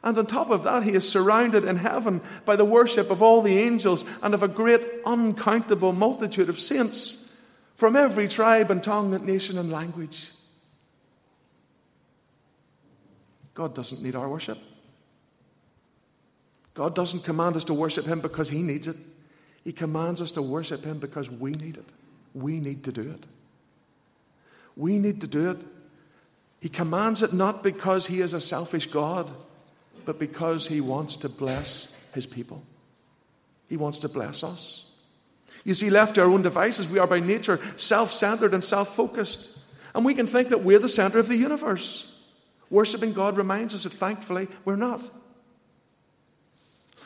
And 0.04 0.18
on 0.18 0.26
top 0.26 0.50
of 0.50 0.64
that, 0.64 0.84
he 0.84 0.92
is 0.92 1.08
surrounded 1.08 1.64
in 1.64 1.78
heaven 1.78 2.22
by 2.46 2.56
the 2.56 2.66
worship 2.66 3.12
of 3.12 3.22
all 3.22 3.42
the 3.42 3.58
angels 3.60 4.04
and 4.24 4.34
of 4.34 4.42
a 4.42 4.48
great 4.48 4.82
uncountable 5.06 5.94
multitude 5.94 6.50
of 6.50 6.60
saints 6.60 7.40
from 7.76 7.96
every 7.96 8.28
tribe 8.28 8.72
and 8.72 8.84
tongue 8.84 9.14
and 9.14 9.26
nation 9.26 9.58
and 9.58 9.72
language. 9.72 10.32
God 13.54 13.76
doesn't 13.76 14.02
need 14.02 14.16
our 14.16 14.30
worship. 14.30 14.58
God 16.74 16.96
doesn't 16.96 17.24
command 17.24 17.56
us 17.56 17.64
to 17.66 17.74
worship 17.74 18.06
Him 18.06 18.20
because 18.20 18.50
He 18.50 18.62
needs 18.62 18.88
it. 18.88 18.98
He 19.64 19.72
commands 19.72 20.22
us 20.22 20.32
to 20.32 20.42
worship 20.42 20.84
Him 20.84 21.00
because 21.00 21.30
we 21.30 21.52
need 21.52 21.78
it. 21.78 21.90
We 22.34 22.60
need 22.60 22.84
to 22.86 22.92
do 22.92 23.02
it. 23.02 23.26
We 24.76 24.98
need 24.98 25.22
to 25.22 25.28
do 25.28 25.52
it. 25.52 25.58
He 26.60 26.70
commands 26.70 27.24
it 27.24 27.34
not 27.34 27.64
because 27.64 28.08
He 28.08 28.22
is 28.22 28.34
a 28.34 28.42
selfish 28.42 28.86
God, 28.88 29.32
but 30.06 30.20
because 30.20 30.68
He 30.68 30.82
wants 30.82 31.18
to 31.18 31.30
bless 31.30 32.10
His 32.14 32.26
people. 32.26 32.64
He 33.68 33.78
wants 33.78 34.00
to 34.00 34.10
bless 34.10 34.44
us. 34.44 34.90
You 35.64 35.74
see, 35.74 35.90
left 35.90 36.16
to 36.16 36.22
our 36.22 36.28
own 36.28 36.42
devices, 36.42 36.90
we 36.90 37.00
are 37.00 37.08
by 37.08 37.20
nature 37.20 37.60
self 37.76 38.12
centered 38.12 38.54
and 38.54 38.64
self 38.64 38.96
focused. 38.96 39.58
And 39.94 40.06
we 40.06 40.14
can 40.14 40.28
think 40.28 40.50
that 40.50 40.64
we're 40.64 40.80
the 40.80 40.90
center 40.90 41.20
of 41.20 41.28
the 41.28 41.36
universe. 41.36 42.08
Worshipping 42.70 43.12
God 43.12 43.36
reminds 43.36 43.76
us 43.76 43.84
that 43.84 43.92
thankfully 43.92 44.48
we're 44.64 44.78
not. 44.78 45.10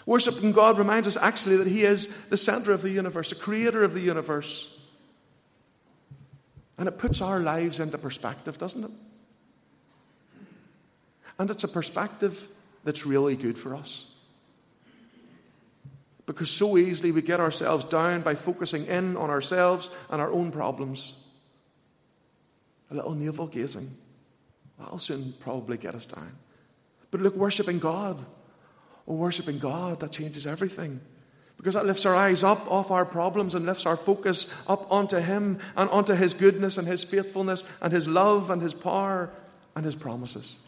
Worshipping 0.06 0.52
God 0.52 0.78
reminds 0.78 1.08
us 1.08 1.18
actually 1.18 1.58
that 1.58 1.68
He 1.68 1.84
is 1.84 2.16
the 2.28 2.38
center 2.38 2.72
of 2.72 2.82
the 2.82 2.92
universe, 2.92 3.30
the 3.30 3.36
creator 3.36 3.84
of 3.84 3.94
the 3.94 4.02
universe. 4.02 4.80
And 6.78 6.88
it 6.88 6.98
puts 6.98 7.22
our 7.22 7.40
lives 7.40 7.80
into 7.80 7.98
perspective, 7.98 8.58
doesn't 8.58 8.84
it? 8.84 8.92
And 11.40 11.50
it's 11.50 11.64
a 11.64 11.68
perspective 11.68 12.48
that's 12.84 13.06
really 13.06 13.36
good 13.36 13.58
for 13.58 13.76
us. 13.76 14.12
Because 16.26 16.50
so 16.50 16.78
easily 16.78 17.12
we 17.12 17.22
get 17.22 17.40
ourselves 17.40 17.86
down 17.86 18.22
by 18.22 18.36
focusing 18.36 18.86
in 18.88 19.16
on 19.18 19.30
ourselves 19.30 19.92
and 20.10 20.22
our 20.22 20.32
own 20.32 20.52
problems. 20.52 21.20
A 22.92 22.96
little 22.96 23.14
navel 23.14 23.48
gazing. 23.48 23.92
That'll 24.80 25.00
soon 25.00 25.34
probably 25.40 25.78
get 25.78 25.96
us 25.96 26.06
down. 26.06 26.32
But 27.12 27.22
look, 27.22 27.36
worshipping 27.36 27.80
God. 27.80 28.24
Worshipping 29.06 29.60
God, 29.60 30.00
that 30.00 30.12
changes 30.12 30.48
everything. 30.48 31.00
Because 31.58 31.76
that 31.76 31.86
lifts 31.86 32.06
our 32.06 32.16
eyes 32.16 32.44
up 32.44 32.70
off 32.72 32.92
our 32.92 33.06
problems 33.06 33.56
and 33.56 33.66
lifts 33.66 33.86
our 33.86 33.96
focus 33.96 34.54
up 34.68 34.92
onto 34.92 35.18
Him 35.18 35.60
and 35.76 35.90
onto 35.90 36.14
His 36.14 36.34
goodness 36.34 36.78
and 36.78 36.88
His 36.88 37.04
faithfulness 37.04 37.64
and 37.82 37.94
His 37.94 38.08
love 38.08 38.50
and 38.50 38.62
His 38.62 38.74
power 38.74 39.30
and 39.76 39.86
His 39.86 39.96
promises. 39.96 40.60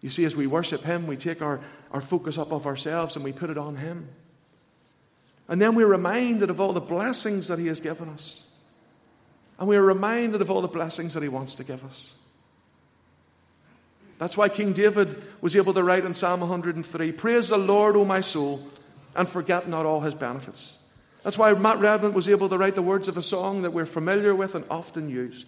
You 0.00 0.10
see, 0.10 0.24
as 0.24 0.34
we 0.34 0.46
worship 0.46 0.82
Him, 0.82 1.06
we 1.06 1.16
take 1.16 1.42
our, 1.42 1.60
our 1.90 2.00
focus 2.00 2.36
up 2.36 2.52
off 2.52 2.66
ourselves 2.66 3.16
and 3.16 3.24
we 3.24 3.32
put 3.32 3.50
it 3.50 3.58
on 3.58 3.76
Him. 3.76 4.08
And 5.48 5.60
then 5.60 5.74
we're 5.74 5.86
reminded 5.86 6.50
of 6.50 6.60
all 6.60 6.72
the 6.72 6.80
blessings 6.80 7.48
that 7.48 7.58
He 7.58 7.66
has 7.68 7.80
given 7.80 8.08
us. 8.08 8.50
And 9.58 9.68
we 9.68 9.76
are 9.76 9.82
reminded 9.82 10.40
of 10.40 10.50
all 10.50 10.62
the 10.62 10.68
blessings 10.68 11.14
that 11.14 11.22
He 11.22 11.28
wants 11.28 11.54
to 11.56 11.64
give 11.64 11.84
us. 11.84 12.16
That's 14.18 14.36
why 14.36 14.48
King 14.48 14.72
David 14.72 15.22
was 15.40 15.56
able 15.56 15.74
to 15.74 15.82
write 15.82 16.04
in 16.04 16.14
Psalm 16.14 16.40
103 16.40 17.12
Praise 17.12 17.48
the 17.48 17.58
Lord, 17.58 17.96
O 17.96 18.04
my 18.04 18.20
soul, 18.20 18.66
and 19.14 19.28
forget 19.28 19.68
not 19.68 19.86
all 19.86 20.00
his 20.00 20.14
benefits. 20.14 20.80
That's 21.22 21.38
why 21.38 21.52
Matt 21.54 21.78
Redman 21.78 22.12
was 22.12 22.28
able 22.28 22.48
to 22.50 22.58
write 22.58 22.74
the 22.74 22.82
words 22.82 23.08
of 23.08 23.16
a 23.16 23.22
song 23.22 23.62
that 23.62 23.72
we're 23.72 23.86
familiar 23.86 24.34
with 24.34 24.54
and 24.54 24.64
often 24.70 25.08
use. 25.08 25.46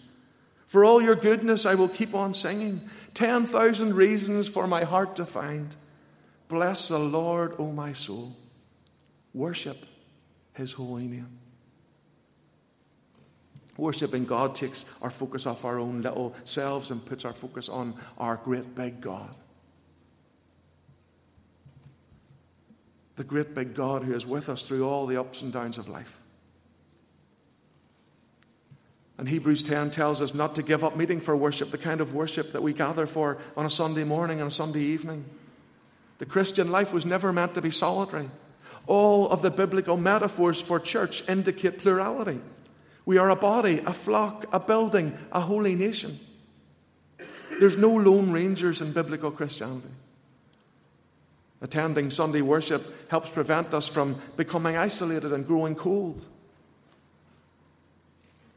For 0.67 0.85
all 0.85 1.01
your 1.01 1.17
goodness, 1.17 1.67
I 1.67 1.75
will 1.75 1.89
keep 1.89 2.15
on 2.15 2.35
singing. 2.35 2.81
10,000 3.15 3.95
reasons 3.95 4.49
for 4.49 4.67
my 4.67 4.85
heart 4.85 5.17
to 5.17 5.25
find. 5.25 5.75
Bless 6.49 6.89
the 6.89 6.99
Lord, 6.99 7.55
O 7.59 7.73
my 7.73 7.93
soul. 7.93 8.35
Worship 9.33 9.77
his 10.55 10.73
holy 10.73 11.05
name. 11.05 11.39
Worshipping 13.79 14.25
God 14.25 14.55
takes 14.55 14.85
our 15.03 15.11
focus 15.11 15.47
off 15.47 15.65
our 15.65 15.79
own 15.79 16.03
little 16.03 16.35
selves 16.45 16.91
and 16.91 17.05
puts 17.05 17.25
our 17.25 17.33
focus 17.33 17.69
on 17.69 17.95
our 18.19 18.37
great 18.37 18.75
big 18.75 19.01
God. 19.01 19.35
The 23.17 23.25
great 23.25 23.55
big 23.55 23.75
God 23.75 24.03
who 24.03 24.15
is 24.15 24.27
with 24.27 24.49
us 24.49 24.67
through 24.67 24.89
all 24.89 25.07
the 25.07 25.19
ups 25.19 25.43
and 25.43 25.53
downs 25.53 25.79
of 25.79 25.89
life. 25.89 26.21
And 29.19 29.29
Hebrews 29.29 29.63
10 29.63 29.91
tells 29.91 30.21
us 30.21 30.35
not 30.35 30.55
to 30.57 30.63
give 30.63 30.85
up 30.85 30.97
meeting 30.97 31.21
for 31.21 31.35
worship, 31.35 31.71
the 31.71 31.79
kind 31.79 32.03
of 32.03 32.15
worship 32.15 32.53
that 32.53 32.63
we 32.63 32.75
gather 32.75 33.07
for 33.07 33.39
on 33.57 33.65
a 33.65 33.71
Sunday 33.71 34.05
morning 34.05 34.41
and 34.41 34.49
a 34.49 34.55
Sunday 34.55 34.81
evening. 34.81 35.25
The 36.19 36.27
Christian 36.27 36.71
life 36.71 36.93
was 36.93 37.07
never 37.07 37.33
meant 37.33 37.55
to 37.55 37.63
be 37.63 37.71
solitary. 37.71 38.29
All 38.87 39.29
of 39.29 39.43
the 39.43 39.51
biblical 39.51 39.97
metaphors 39.97 40.61
for 40.61 40.79
church 40.79 41.27
indicate 41.29 41.79
plurality. 41.79 42.41
We 43.07 43.19
are 43.19 43.31
a 43.31 43.37
body, 43.37 43.79
a 43.79 43.93
flock, 43.93 44.47
a 44.53 44.61
building, 44.61 45.17
a 45.33 45.41
holy 45.41 45.77
nation. 45.77 46.19
There's 47.61 47.77
no 47.77 47.95
lone 47.95 48.33
rangers 48.33 48.83
in 48.83 48.93
biblical 48.93 49.31
Christianity. 49.31 49.89
Attending 51.63 52.11
Sunday 52.11 52.43
worship 52.43 53.09
helps 53.09 53.31
prevent 53.31 53.73
us 53.73 53.89
from 53.89 54.21
becoming 54.37 54.77
isolated 54.77 55.33
and 55.33 55.47
growing 55.47 55.75
cold. 55.75 56.23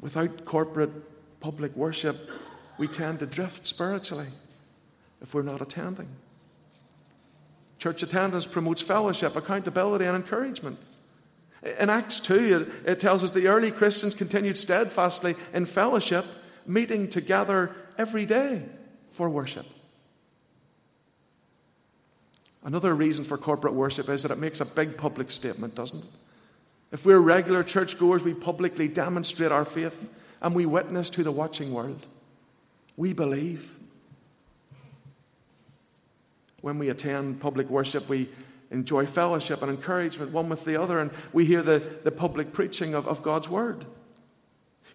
Without 0.01 0.45
corporate 0.45 0.91
public 1.39 1.75
worship, 1.75 2.29
we 2.77 2.87
tend 2.87 3.19
to 3.19 3.25
drift 3.25 3.67
spiritually 3.67 4.27
if 5.21 5.33
we're 5.33 5.43
not 5.43 5.61
attending. 5.61 6.09
Church 7.77 8.03
attendance 8.03 8.45
promotes 8.45 8.81
fellowship, 8.81 9.35
accountability, 9.35 10.05
and 10.05 10.15
encouragement. 10.15 10.79
In 11.61 11.89
Acts 11.89 12.19
2, 12.21 12.71
it, 12.85 12.99
tells 12.99 13.23
us 13.23 13.31
the 13.31 13.47
early 13.47 13.71
Christians 13.71 14.15
continued 14.15 14.57
steadfastly 14.57 15.35
in 15.53 15.65
fellowship, 15.65 16.25
meeting 16.65 17.09
together 17.09 17.75
every 17.97 18.25
day 18.25 18.63
for 19.11 19.29
worship. 19.29 19.65
Another 22.63 22.93
reason 22.93 23.25
for 23.25 23.37
corporate 23.37 23.73
worship 23.73 24.09
is 24.09 24.23
that 24.23 24.31
it 24.31 24.37
makes 24.37 24.61
a 24.61 24.65
big 24.65 24.97
public 24.97 25.31
statement, 25.31 25.75
doesn't 25.75 26.03
it? 26.03 26.09
If 26.91 27.05
we're 27.05 27.19
regular 27.19 27.63
churchgoers, 27.63 28.23
we 28.23 28.33
publicly 28.33 28.87
demonstrate 28.87 29.51
our 29.51 29.65
faith 29.65 30.09
and 30.41 30.55
we 30.55 30.65
witness 30.65 31.09
to 31.11 31.23
the 31.23 31.31
watching 31.31 31.73
world. 31.73 32.07
We 32.97 33.13
believe. 33.13 33.75
When 36.61 36.79
we 36.79 36.89
attend 36.89 37.39
public 37.39 37.69
worship, 37.69 38.09
we 38.09 38.27
enjoy 38.71 39.05
fellowship 39.05 39.61
and 39.61 39.71
encouragement 39.71 40.31
one 40.31 40.49
with 40.49 40.65
the 40.65 40.81
other, 40.81 40.99
and 40.99 41.11
we 41.33 41.45
hear 41.45 41.61
the, 41.61 41.79
the 42.03 42.11
public 42.11 42.53
preaching 42.53 42.93
of, 42.93 43.07
of 43.07 43.23
God's 43.23 43.49
word. 43.49 43.85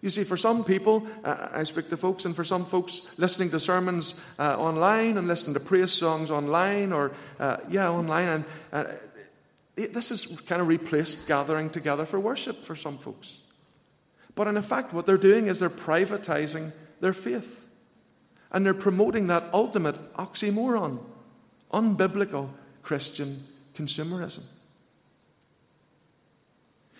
You 0.01 0.09
see, 0.09 0.23
for 0.23 0.37
some 0.37 0.63
people, 0.63 1.07
uh, 1.23 1.49
I 1.53 1.63
speak 1.63 1.89
to 1.89 1.97
folks, 1.97 2.25
and 2.25 2.35
for 2.35 2.43
some 2.43 2.65
folks 2.65 3.17
listening 3.17 3.49
to 3.51 3.59
sermons 3.59 4.19
uh, 4.37 4.57
online 4.57 5.17
and 5.17 5.27
listening 5.27 5.55
to 5.55 5.59
praise 5.59 5.91
songs 5.91 6.31
online, 6.31 6.93
or, 6.93 7.11
uh, 7.39 7.57
yeah, 7.69 7.89
online, 7.89 8.27
and 8.27 8.45
uh, 8.71 8.83
this 9.75 10.11
is 10.11 10.39
kind 10.41 10.61
of 10.61 10.67
replaced 10.67 11.27
gathering 11.27 11.69
together 11.69 12.05
for 12.05 12.19
worship 12.19 12.63
for 12.63 12.75
some 12.75 12.97
folks. 12.97 13.39
But 14.35 14.47
in 14.47 14.57
effect, 14.57 14.93
what 14.93 15.05
they're 15.05 15.17
doing 15.17 15.47
is 15.47 15.59
they're 15.59 15.69
privatizing 15.69 16.71
their 16.99 17.13
faith. 17.13 17.61
And 18.51 18.65
they're 18.65 18.73
promoting 18.73 19.27
that 19.27 19.43
ultimate 19.51 19.95
oxymoron, 20.13 20.99
unbiblical 21.73 22.49
Christian 22.83 23.43
consumerism. 23.75 24.43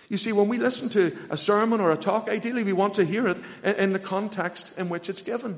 You 0.09 0.17
see, 0.17 0.33
when 0.33 0.47
we 0.47 0.57
listen 0.57 0.89
to 0.89 1.17
a 1.29 1.37
sermon 1.37 1.81
or 1.81 1.91
a 1.91 1.97
talk, 1.97 2.29
ideally 2.29 2.63
we 2.63 2.73
want 2.73 2.93
to 2.95 3.05
hear 3.05 3.27
it 3.27 3.37
in 3.63 3.93
the 3.93 3.99
context 3.99 4.77
in 4.77 4.89
which 4.89 5.09
it's 5.09 5.21
given. 5.21 5.57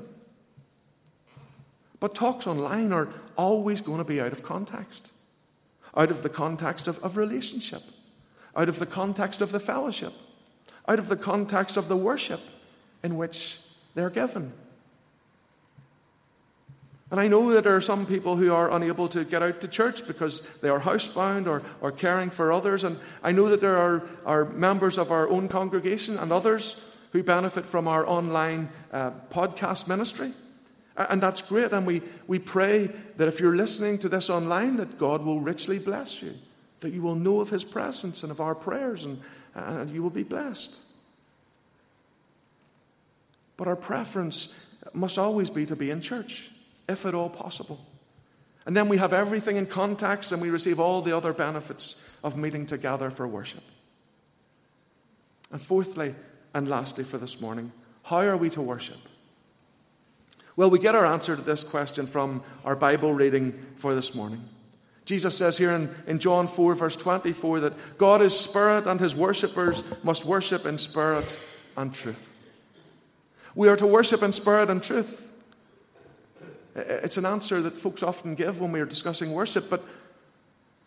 But 2.00 2.14
talks 2.14 2.46
online 2.46 2.92
are 2.92 3.08
always 3.36 3.80
going 3.80 3.98
to 3.98 4.04
be 4.04 4.20
out 4.20 4.32
of 4.32 4.42
context, 4.42 5.12
out 5.96 6.10
of 6.10 6.22
the 6.22 6.28
context 6.28 6.88
of, 6.88 6.98
of 7.00 7.16
relationship, 7.16 7.82
out 8.56 8.68
of 8.68 8.78
the 8.78 8.86
context 8.86 9.42
of 9.42 9.50
the 9.50 9.60
fellowship, 9.60 10.12
out 10.86 10.98
of 10.98 11.08
the 11.08 11.16
context 11.16 11.76
of 11.76 11.88
the 11.88 11.96
worship 11.96 12.40
in 13.02 13.16
which 13.16 13.60
they're 13.94 14.10
given. 14.10 14.52
And 17.10 17.18
I 17.18 17.26
know 17.26 17.50
that 17.52 17.64
there 17.64 17.76
are 17.76 17.80
some 17.80 18.04
people 18.04 18.36
who 18.36 18.52
are 18.52 18.70
unable 18.70 19.08
to 19.08 19.24
get 19.24 19.42
out 19.42 19.62
to 19.62 19.68
church 19.68 20.06
because 20.06 20.42
they 20.60 20.68
are 20.68 20.80
housebound 20.80 21.46
or, 21.46 21.62
or 21.80 21.90
caring 21.90 22.28
for 22.28 22.52
others. 22.52 22.84
And 22.84 22.98
I 23.22 23.32
know 23.32 23.48
that 23.48 23.62
there 23.62 23.78
are, 23.78 24.06
are 24.26 24.44
members 24.44 24.98
of 24.98 25.10
our 25.10 25.26
own 25.28 25.48
congregation 25.48 26.18
and 26.18 26.30
others 26.30 26.84
who 27.12 27.22
benefit 27.22 27.64
from 27.64 27.88
our 27.88 28.06
online 28.06 28.68
uh, 28.92 29.12
podcast 29.30 29.88
ministry. 29.88 30.32
And 30.96 31.22
that's 31.22 31.40
great. 31.40 31.72
And 31.72 31.86
we, 31.86 32.02
we 32.26 32.38
pray 32.38 32.90
that 33.16 33.28
if 33.28 33.40
you're 33.40 33.56
listening 33.56 33.98
to 34.00 34.10
this 34.10 34.28
online, 34.28 34.76
that 34.76 34.98
God 34.98 35.24
will 35.24 35.40
richly 35.40 35.78
bless 35.78 36.20
you, 36.22 36.34
that 36.80 36.92
you 36.92 37.00
will 37.00 37.14
know 37.14 37.40
of 37.40 37.48
His 37.48 37.64
presence 37.64 38.22
and 38.22 38.30
of 38.30 38.40
our 38.40 38.54
prayers, 38.54 39.04
and, 39.04 39.20
and 39.54 39.88
you 39.88 40.02
will 40.02 40.10
be 40.10 40.24
blessed. 40.24 40.78
But 43.56 43.66
our 43.66 43.76
preference 43.76 44.58
must 44.92 45.16
always 45.16 45.48
be 45.48 45.64
to 45.66 45.76
be 45.76 45.90
in 45.90 46.02
church 46.02 46.50
if 46.88 47.04
at 47.04 47.14
all 47.14 47.28
possible. 47.28 47.80
And 48.66 48.76
then 48.76 48.88
we 48.88 48.98
have 48.98 49.12
everything 49.12 49.56
in 49.56 49.66
context 49.66 50.32
and 50.32 50.42
we 50.42 50.50
receive 50.50 50.78
all 50.78 51.00
the 51.00 51.16
other 51.16 51.32
benefits 51.32 52.04
of 52.22 52.36
meeting 52.36 52.66
together 52.66 53.10
for 53.10 53.26
worship. 53.26 53.62
And 55.50 55.60
fourthly 55.60 56.14
and 56.52 56.68
lastly 56.68 57.04
for 57.04 57.18
this 57.18 57.40
morning, 57.40 57.72
how 58.02 58.18
are 58.18 58.36
we 58.36 58.50
to 58.50 58.60
worship? 58.60 58.98
Well, 60.56 60.70
we 60.70 60.78
get 60.78 60.94
our 60.94 61.06
answer 61.06 61.36
to 61.36 61.42
this 61.42 61.62
question 61.62 62.06
from 62.06 62.42
our 62.64 62.74
Bible 62.74 63.14
reading 63.14 63.54
for 63.76 63.94
this 63.94 64.14
morning. 64.14 64.42
Jesus 65.04 65.36
says 65.36 65.56
here 65.56 65.70
in, 65.70 65.88
in 66.06 66.18
John 66.18 66.48
4, 66.48 66.74
verse 66.74 66.96
24, 66.96 67.60
that 67.60 67.96
God 67.96 68.20
is 68.20 68.38
spirit 68.38 68.86
and 68.86 69.00
his 69.00 69.16
worshippers 69.16 69.82
must 70.04 70.26
worship 70.26 70.66
in 70.66 70.76
spirit 70.76 71.38
and 71.76 71.94
truth. 71.94 72.34
We 73.54 73.68
are 73.68 73.76
to 73.76 73.86
worship 73.86 74.22
in 74.22 74.32
spirit 74.32 74.68
and 74.68 74.82
truth. 74.82 75.27
It's 76.86 77.16
an 77.16 77.26
answer 77.26 77.60
that 77.62 77.76
folks 77.76 78.02
often 78.02 78.34
give 78.34 78.60
when 78.60 78.72
we 78.72 78.80
are 78.80 78.86
discussing 78.86 79.32
worship, 79.32 79.68
but 79.68 79.84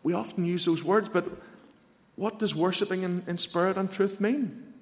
we 0.04 0.14
often 0.14 0.46
use 0.46 0.66
those 0.66 0.84
words. 0.84 1.10
But 1.10 1.26
what 2.16 2.40
does 2.40 2.56
worshipping 2.56 3.04
in, 3.04 3.24
in 3.28 3.38
spirit 3.38 3.78
and 3.78 3.92
truth 3.92 4.22
mean? 4.22 4.74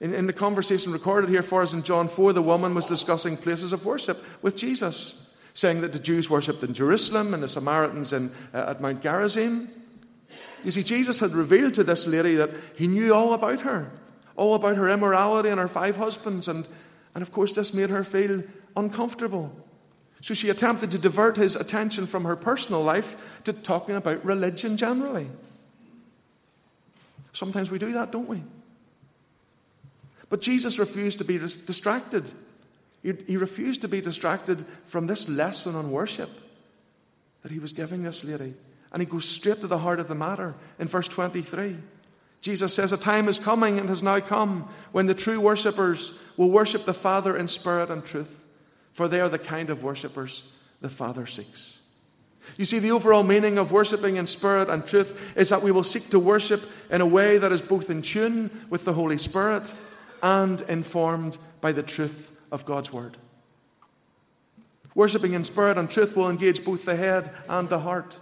In, 0.00 0.14
in 0.14 0.26
the 0.26 0.32
conversation 0.32 0.92
recorded 0.92 1.28
here 1.28 1.42
for 1.42 1.62
us 1.62 1.74
in 1.74 1.82
John 1.82 2.08
4, 2.08 2.32
the 2.32 2.42
woman 2.42 2.74
was 2.74 2.86
discussing 2.86 3.36
places 3.36 3.72
of 3.72 3.84
worship 3.84 4.22
with 4.42 4.56
Jesus 4.56 5.36
saying 5.54 5.80
that 5.80 5.92
the 5.92 5.98
Jews 5.98 6.30
worshipped 6.30 6.62
in 6.62 6.72
Jerusalem 6.72 7.34
and 7.34 7.42
the 7.42 7.48
Samaritans 7.48 8.12
in, 8.12 8.30
uh, 8.54 8.66
at 8.68 8.80
Mount 8.80 9.02
Gerizim. 9.02 9.68
You 10.62 10.70
see, 10.70 10.84
Jesus 10.84 11.18
had 11.18 11.32
revealed 11.32 11.74
to 11.74 11.82
this 11.82 12.06
lady 12.06 12.36
that 12.36 12.50
he 12.76 12.86
knew 12.86 13.12
all 13.12 13.32
about 13.32 13.62
her, 13.62 13.90
all 14.36 14.54
about 14.54 14.76
her 14.76 14.88
immorality 14.88 15.48
and 15.48 15.58
her 15.58 15.66
five 15.66 15.96
husbands, 15.96 16.46
and, 16.46 16.68
and 17.18 17.22
of 17.24 17.32
course, 17.32 17.52
this 17.56 17.74
made 17.74 17.90
her 17.90 18.04
feel 18.04 18.44
uncomfortable. 18.76 19.50
So 20.22 20.34
she 20.34 20.50
attempted 20.50 20.92
to 20.92 20.98
divert 20.98 21.36
his 21.36 21.56
attention 21.56 22.06
from 22.06 22.24
her 22.24 22.36
personal 22.36 22.80
life 22.80 23.16
to 23.42 23.52
talking 23.52 23.96
about 23.96 24.24
religion 24.24 24.76
generally. 24.76 25.26
Sometimes 27.32 27.72
we 27.72 27.80
do 27.80 27.90
that, 27.94 28.12
don't 28.12 28.28
we? 28.28 28.40
But 30.30 30.40
Jesus 30.40 30.78
refused 30.78 31.18
to 31.18 31.24
be 31.24 31.38
distracted. 31.38 32.30
He, 33.02 33.36
refused 33.36 33.80
to 33.80 33.88
be 33.88 34.00
distracted 34.00 34.64
from 34.86 35.08
this 35.08 35.28
lesson 35.28 35.74
on 35.74 35.90
worship 35.90 36.30
that 37.42 37.50
he 37.50 37.58
was 37.58 37.72
giving 37.72 38.04
this 38.04 38.22
lady. 38.22 38.54
And 38.92 39.02
he 39.02 39.06
goes 39.06 39.28
straight 39.28 39.60
to 39.62 39.66
the 39.66 39.78
heart 39.78 39.98
of 39.98 40.06
the 40.06 40.14
matter 40.14 40.54
in 40.78 40.86
verse 40.86 41.08
23. 41.08 41.78
Jesus 42.40 42.72
says, 42.72 42.92
A 42.92 42.96
time 42.96 43.28
is 43.28 43.38
coming 43.38 43.78
and 43.78 43.88
has 43.88 44.02
now 44.02 44.20
come 44.20 44.68
when 44.92 45.06
the 45.06 45.14
true 45.14 45.40
worshippers 45.40 46.22
will 46.36 46.50
worship 46.50 46.84
the 46.84 46.94
Father 46.94 47.36
in 47.36 47.48
spirit 47.48 47.90
and 47.90 48.04
truth, 48.04 48.46
for 48.92 49.08
they 49.08 49.20
are 49.20 49.28
the 49.28 49.38
kind 49.38 49.70
of 49.70 49.82
worshippers 49.82 50.52
the 50.80 50.88
Father 50.88 51.26
seeks. 51.26 51.82
You 52.56 52.64
see, 52.64 52.78
the 52.78 52.92
overall 52.92 53.24
meaning 53.24 53.58
of 53.58 53.72
worshipping 53.72 54.16
in 54.16 54.26
spirit 54.26 54.70
and 54.70 54.86
truth 54.86 55.36
is 55.36 55.50
that 55.50 55.62
we 55.62 55.70
will 55.70 55.84
seek 55.84 56.10
to 56.10 56.18
worship 56.18 56.62
in 56.90 57.00
a 57.00 57.06
way 57.06 57.38
that 57.38 57.52
is 57.52 57.60
both 57.60 57.90
in 57.90 58.02
tune 58.02 58.50
with 58.70 58.84
the 58.84 58.94
Holy 58.94 59.18
Spirit 59.18 59.72
and 60.22 60.62
informed 60.62 61.36
by 61.60 61.72
the 61.72 61.82
truth 61.82 62.34
of 62.50 62.64
God's 62.64 62.92
Word. 62.92 63.16
Worshipping 64.94 65.34
in 65.34 65.44
spirit 65.44 65.78
and 65.78 65.90
truth 65.90 66.16
will 66.16 66.30
engage 66.30 66.64
both 66.64 66.84
the 66.84 66.96
head 66.96 67.30
and 67.48 67.68
the 67.68 67.80
heart, 67.80 68.18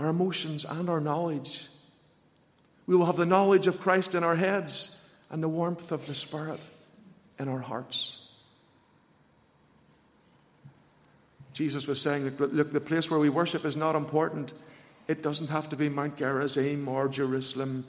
our 0.00 0.08
emotions 0.08 0.64
and 0.64 0.88
our 0.88 1.00
knowledge. 1.00 1.68
We 2.86 2.96
will 2.96 3.04
have 3.04 3.16
the 3.16 3.26
knowledge 3.26 3.66
of 3.66 3.80
Christ 3.80 4.14
in 4.14 4.24
our 4.24 4.34
heads 4.34 5.14
and 5.30 5.42
the 5.42 5.48
warmth 5.48 5.92
of 5.92 6.06
the 6.06 6.14
Spirit 6.14 6.60
in 7.38 7.48
our 7.48 7.60
hearts. 7.60 8.16
Jesus 11.52 11.86
was 11.86 12.00
saying, 12.00 12.34
look, 12.38 12.72
the 12.72 12.80
place 12.80 13.10
where 13.10 13.20
we 13.20 13.28
worship 13.28 13.66
is 13.66 13.76
not 13.76 13.94
important. 13.94 14.54
It 15.06 15.22
doesn't 15.22 15.50
have 15.50 15.68
to 15.68 15.76
be 15.76 15.90
Mount 15.90 16.16
Gerizim 16.16 16.88
or 16.88 17.06
Jerusalem. 17.08 17.84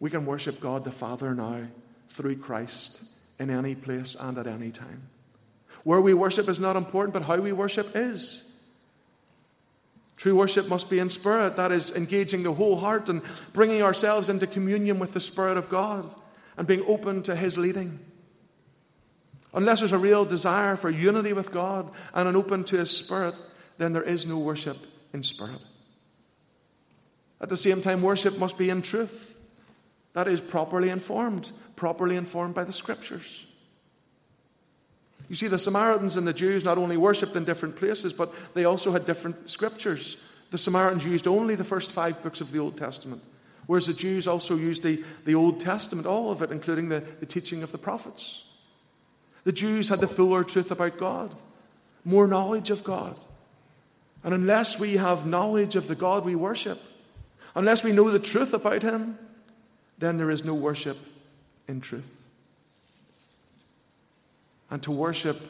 We 0.00 0.08
can 0.08 0.24
worship 0.24 0.60
God 0.60 0.84
the 0.84 0.92
Father 0.92 1.34
now 1.34 1.66
through 2.08 2.36
Christ 2.36 3.04
in 3.38 3.50
any 3.50 3.74
place 3.74 4.16
and 4.18 4.38
at 4.38 4.46
any 4.46 4.70
time. 4.70 5.10
Where 5.82 6.00
we 6.00 6.14
worship 6.14 6.48
is 6.48 6.58
not 6.58 6.76
important, 6.76 7.12
but 7.12 7.24
how 7.24 7.36
we 7.36 7.52
worship 7.52 7.90
is. 7.94 8.53
True 10.24 10.36
worship 10.36 10.68
must 10.68 10.88
be 10.88 11.00
in 11.00 11.10
spirit, 11.10 11.56
that 11.56 11.70
is, 11.70 11.90
engaging 11.90 12.44
the 12.44 12.54
whole 12.54 12.76
heart 12.76 13.10
and 13.10 13.20
bringing 13.52 13.82
ourselves 13.82 14.30
into 14.30 14.46
communion 14.46 14.98
with 14.98 15.12
the 15.12 15.20
Spirit 15.20 15.58
of 15.58 15.68
God 15.68 16.14
and 16.56 16.66
being 16.66 16.82
open 16.86 17.22
to 17.24 17.36
His 17.36 17.58
leading. 17.58 18.00
Unless 19.52 19.80
there's 19.80 19.92
a 19.92 19.98
real 19.98 20.24
desire 20.24 20.76
for 20.76 20.88
unity 20.88 21.34
with 21.34 21.52
God 21.52 21.90
and 22.14 22.26
an 22.26 22.36
open 22.36 22.64
to 22.64 22.78
His 22.78 22.90
Spirit, 22.90 23.34
then 23.76 23.92
there 23.92 24.02
is 24.02 24.24
no 24.24 24.38
worship 24.38 24.78
in 25.12 25.22
spirit. 25.22 25.60
At 27.38 27.50
the 27.50 27.56
same 27.58 27.82
time, 27.82 28.00
worship 28.00 28.38
must 28.38 28.56
be 28.56 28.70
in 28.70 28.80
truth, 28.80 29.36
that 30.14 30.26
is, 30.26 30.40
properly 30.40 30.88
informed 30.88 31.52
properly 31.76 32.16
informed 32.16 32.54
by 32.54 32.64
the 32.64 32.72
scriptures. 32.72 33.44
You 35.28 35.36
see, 35.36 35.48
the 35.48 35.58
Samaritans 35.58 36.16
and 36.16 36.26
the 36.26 36.32
Jews 36.32 36.64
not 36.64 36.78
only 36.78 36.96
worshipped 36.96 37.36
in 37.36 37.44
different 37.44 37.76
places, 37.76 38.12
but 38.12 38.32
they 38.54 38.64
also 38.64 38.92
had 38.92 39.06
different 39.06 39.48
scriptures. 39.48 40.22
The 40.50 40.58
Samaritans 40.58 41.06
used 41.06 41.26
only 41.26 41.54
the 41.54 41.64
first 41.64 41.90
five 41.90 42.22
books 42.22 42.40
of 42.40 42.52
the 42.52 42.58
Old 42.58 42.76
Testament, 42.76 43.22
whereas 43.66 43.86
the 43.86 43.94
Jews 43.94 44.28
also 44.28 44.54
used 44.56 44.82
the, 44.82 45.02
the 45.24 45.34
Old 45.34 45.60
Testament, 45.60 46.06
all 46.06 46.30
of 46.30 46.42
it, 46.42 46.50
including 46.50 46.90
the, 46.90 47.00
the 47.20 47.26
teaching 47.26 47.62
of 47.62 47.72
the 47.72 47.78
prophets. 47.78 48.44
The 49.44 49.52
Jews 49.52 49.88
had 49.88 50.00
the 50.00 50.08
fuller 50.08 50.44
truth 50.44 50.70
about 50.70 50.98
God, 50.98 51.34
more 52.04 52.26
knowledge 52.26 52.70
of 52.70 52.84
God. 52.84 53.18
And 54.22 54.32
unless 54.32 54.78
we 54.78 54.96
have 54.96 55.26
knowledge 55.26 55.76
of 55.76 55.86
the 55.86 55.94
God 55.94 56.24
we 56.24 56.34
worship, 56.34 56.80
unless 57.54 57.84
we 57.84 57.92
know 57.92 58.10
the 58.10 58.18
truth 58.18 58.54
about 58.54 58.82
Him, 58.82 59.18
then 59.98 60.16
there 60.16 60.30
is 60.30 60.44
no 60.44 60.54
worship 60.54 60.98
in 61.68 61.80
truth. 61.80 62.23
And 64.74 64.82
to 64.82 64.90
worship 64.90 65.40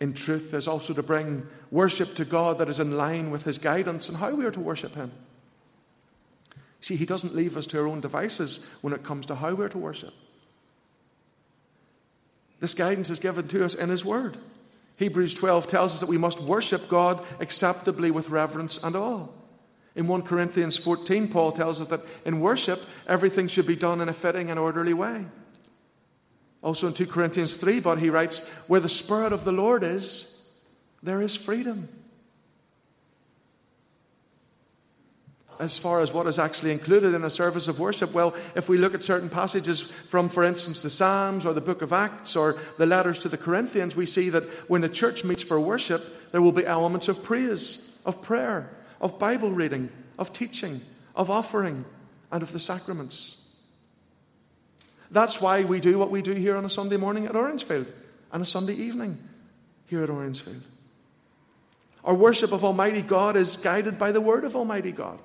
in 0.00 0.12
truth 0.12 0.52
is 0.54 0.66
also 0.66 0.92
to 0.92 1.04
bring 1.04 1.46
worship 1.70 2.16
to 2.16 2.24
God 2.24 2.58
that 2.58 2.68
is 2.68 2.80
in 2.80 2.96
line 2.96 3.30
with 3.30 3.44
His 3.44 3.58
guidance 3.58 4.08
and 4.08 4.18
how 4.18 4.34
we 4.34 4.44
are 4.44 4.50
to 4.50 4.58
worship 4.58 4.92
Him. 4.96 5.12
See, 6.80 6.96
He 6.96 7.06
doesn't 7.06 7.32
leave 7.32 7.56
us 7.56 7.64
to 7.68 7.78
our 7.78 7.86
own 7.86 8.00
devices 8.00 8.68
when 8.80 8.92
it 8.92 9.04
comes 9.04 9.26
to 9.26 9.36
how 9.36 9.54
we're 9.54 9.68
to 9.68 9.78
worship. 9.78 10.12
This 12.58 12.74
guidance 12.74 13.08
is 13.08 13.20
given 13.20 13.46
to 13.46 13.64
us 13.64 13.76
in 13.76 13.88
His 13.88 14.04
Word. 14.04 14.36
Hebrews 14.96 15.34
12 15.34 15.68
tells 15.68 15.94
us 15.94 16.00
that 16.00 16.08
we 16.08 16.18
must 16.18 16.40
worship 16.40 16.88
God 16.88 17.24
acceptably 17.38 18.10
with 18.10 18.30
reverence 18.30 18.82
and 18.82 18.96
awe. 18.96 19.28
In 19.94 20.08
1 20.08 20.22
Corinthians 20.22 20.76
14, 20.76 21.28
Paul 21.28 21.52
tells 21.52 21.80
us 21.80 21.86
that 21.86 22.02
in 22.24 22.40
worship, 22.40 22.80
everything 23.06 23.46
should 23.46 23.68
be 23.68 23.76
done 23.76 24.00
in 24.00 24.08
a 24.08 24.12
fitting 24.12 24.50
and 24.50 24.58
orderly 24.58 24.92
way. 24.92 25.26
Also 26.62 26.86
in 26.86 26.92
2 26.92 27.06
Corinthians 27.06 27.54
3, 27.54 27.80
but 27.80 27.98
he 27.98 28.10
writes, 28.10 28.48
Where 28.66 28.80
the 28.80 28.88
Spirit 28.88 29.32
of 29.32 29.44
the 29.44 29.52
Lord 29.52 29.82
is, 29.82 30.44
there 31.02 31.22
is 31.22 31.36
freedom. 31.36 31.88
As 35.58 35.76
far 35.76 36.00
as 36.00 36.12
what 36.12 36.26
is 36.26 36.38
actually 36.38 36.72
included 36.72 37.14
in 37.14 37.22
a 37.22 37.30
service 37.30 37.68
of 37.68 37.78
worship, 37.78 38.12
well, 38.12 38.34
if 38.54 38.68
we 38.68 38.78
look 38.78 38.94
at 38.94 39.04
certain 39.04 39.28
passages 39.28 39.80
from, 39.82 40.30
for 40.30 40.42
instance, 40.42 40.80
the 40.80 40.88
Psalms 40.88 41.44
or 41.44 41.52
the 41.52 41.60
book 41.60 41.82
of 41.82 41.92
Acts 41.92 42.34
or 42.34 42.58
the 42.78 42.86
letters 42.86 43.18
to 43.20 43.28
the 43.28 43.36
Corinthians, 43.36 43.94
we 43.94 44.06
see 44.06 44.30
that 44.30 44.44
when 44.70 44.80
the 44.80 44.88
church 44.88 45.22
meets 45.22 45.42
for 45.42 45.60
worship, 45.60 46.32
there 46.32 46.40
will 46.40 46.52
be 46.52 46.64
elements 46.64 47.08
of 47.08 47.22
praise, 47.22 47.98
of 48.06 48.22
prayer, 48.22 48.70
of 49.02 49.18
Bible 49.18 49.50
reading, 49.50 49.90
of 50.18 50.32
teaching, 50.32 50.80
of 51.14 51.28
offering, 51.28 51.84
and 52.32 52.42
of 52.42 52.52
the 52.52 52.58
sacraments. 52.58 53.39
That's 55.10 55.40
why 55.40 55.64
we 55.64 55.80
do 55.80 55.98
what 55.98 56.10
we 56.10 56.22
do 56.22 56.32
here 56.32 56.56
on 56.56 56.64
a 56.64 56.70
Sunday 56.70 56.96
morning 56.96 57.26
at 57.26 57.34
Orangefield 57.34 57.90
and 58.32 58.42
a 58.42 58.46
Sunday 58.46 58.74
evening 58.74 59.18
here 59.86 60.04
at 60.04 60.10
Orangefield. 60.10 60.62
Our 62.04 62.14
worship 62.14 62.52
of 62.52 62.64
Almighty 62.64 63.02
God 63.02 63.36
is 63.36 63.56
guided 63.56 63.98
by 63.98 64.12
the 64.12 64.20
Word 64.20 64.44
of 64.44 64.54
Almighty 64.54 64.92
God. 64.92 65.18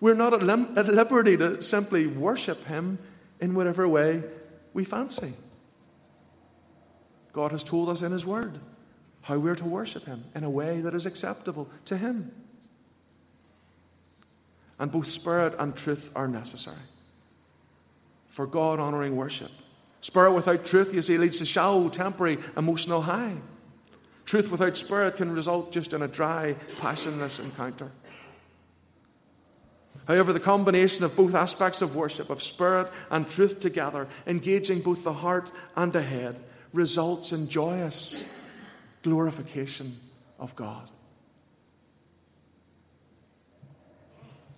We're 0.00 0.14
not 0.14 0.34
at, 0.34 0.42
lim- 0.42 0.76
at 0.76 0.88
liberty 0.88 1.36
to 1.36 1.62
simply 1.62 2.06
worship 2.06 2.64
Him 2.66 2.98
in 3.40 3.54
whatever 3.54 3.88
way 3.88 4.22
we 4.74 4.84
fancy. 4.84 5.32
God 7.32 7.52
has 7.52 7.62
told 7.62 7.88
us 7.88 8.02
in 8.02 8.12
His 8.12 8.26
Word 8.26 8.58
how 9.22 9.38
we're 9.38 9.56
to 9.56 9.64
worship 9.64 10.04
Him 10.04 10.24
in 10.34 10.44
a 10.44 10.50
way 10.50 10.80
that 10.80 10.94
is 10.94 11.06
acceptable 11.06 11.68
to 11.86 11.96
Him. 11.96 12.32
And 14.78 14.92
both 14.92 15.10
spirit 15.10 15.54
and 15.58 15.76
truth 15.76 16.10
are 16.14 16.28
necessary 16.28 16.76
for 18.38 18.46
God 18.46 18.78
honoring 18.78 19.16
worship. 19.16 19.50
Spirit 20.00 20.30
without 20.30 20.64
truth, 20.64 20.94
you 20.94 21.02
see, 21.02 21.18
leads 21.18 21.38
to 21.38 21.44
shallow, 21.44 21.88
temporary, 21.88 22.38
emotional 22.56 23.02
high. 23.02 23.34
Truth 24.26 24.52
without 24.52 24.76
spirit 24.76 25.16
can 25.16 25.32
result 25.32 25.72
just 25.72 25.92
in 25.92 26.02
a 26.02 26.06
dry, 26.06 26.54
passionless 26.80 27.40
encounter. 27.40 27.90
However, 30.06 30.32
the 30.32 30.38
combination 30.38 31.02
of 31.02 31.16
both 31.16 31.34
aspects 31.34 31.82
of 31.82 31.96
worship, 31.96 32.30
of 32.30 32.40
spirit 32.40 32.92
and 33.10 33.28
truth 33.28 33.58
together, 33.58 34.06
engaging 34.24 34.82
both 34.82 35.02
the 35.02 35.14
heart 35.14 35.50
and 35.74 35.92
the 35.92 36.02
head, 36.04 36.38
results 36.72 37.32
in 37.32 37.48
joyous 37.48 38.32
glorification 39.02 39.96
of 40.38 40.54
God. 40.54 40.88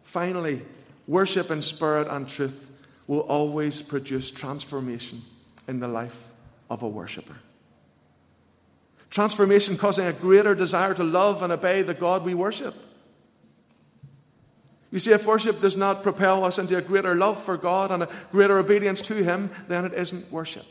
finally, 0.03 0.61
worship 1.07 1.53
in 1.53 1.63
spirit 1.63 2.09
and 2.11 2.29
truth 2.29 2.70
will 3.11 3.23
always 3.23 3.83
produce 3.83 4.31
transformation 4.31 5.21
in 5.67 5.81
the 5.81 5.89
life 5.89 6.29
of 6.71 6.85
a 6.85 6.89
worshiper. 6.89 7.35
Transformation 9.11 9.77
causing 9.77 10.07
a 10.07 10.13
greater 10.13 10.55
desire 10.55 10.95
to 10.95 11.03
love 11.03 11.43
and 11.43 11.53
obey 11.53 11.83
the 11.83 11.93
God 11.93 12.25
we 12.25 12.35
worship. 12.35 12.73
You 14.93 15.01
see, 15.01 15.11
if 15.11 15.27
worship 15.27 15.61
does 15.61 15.77
not 15.77 16.05
propel 16.05 16.45
us 16.45 16.57
into 16.57 16.77
a 16.77 16.81
greater 16.81 17.17
love 17.17 17.43
for 17.43 17.57
God 17.57 17.91
and 17.91 18.05
a 18.05 18.09
greater 18.31 18.61
obedience 18.61 19.01
to 19.03 19.15
Him, 19.25 19.51
then 19.67 19.87
it 19.87 19.93
isn't 19.93 20.31
worship. 20.31 20.67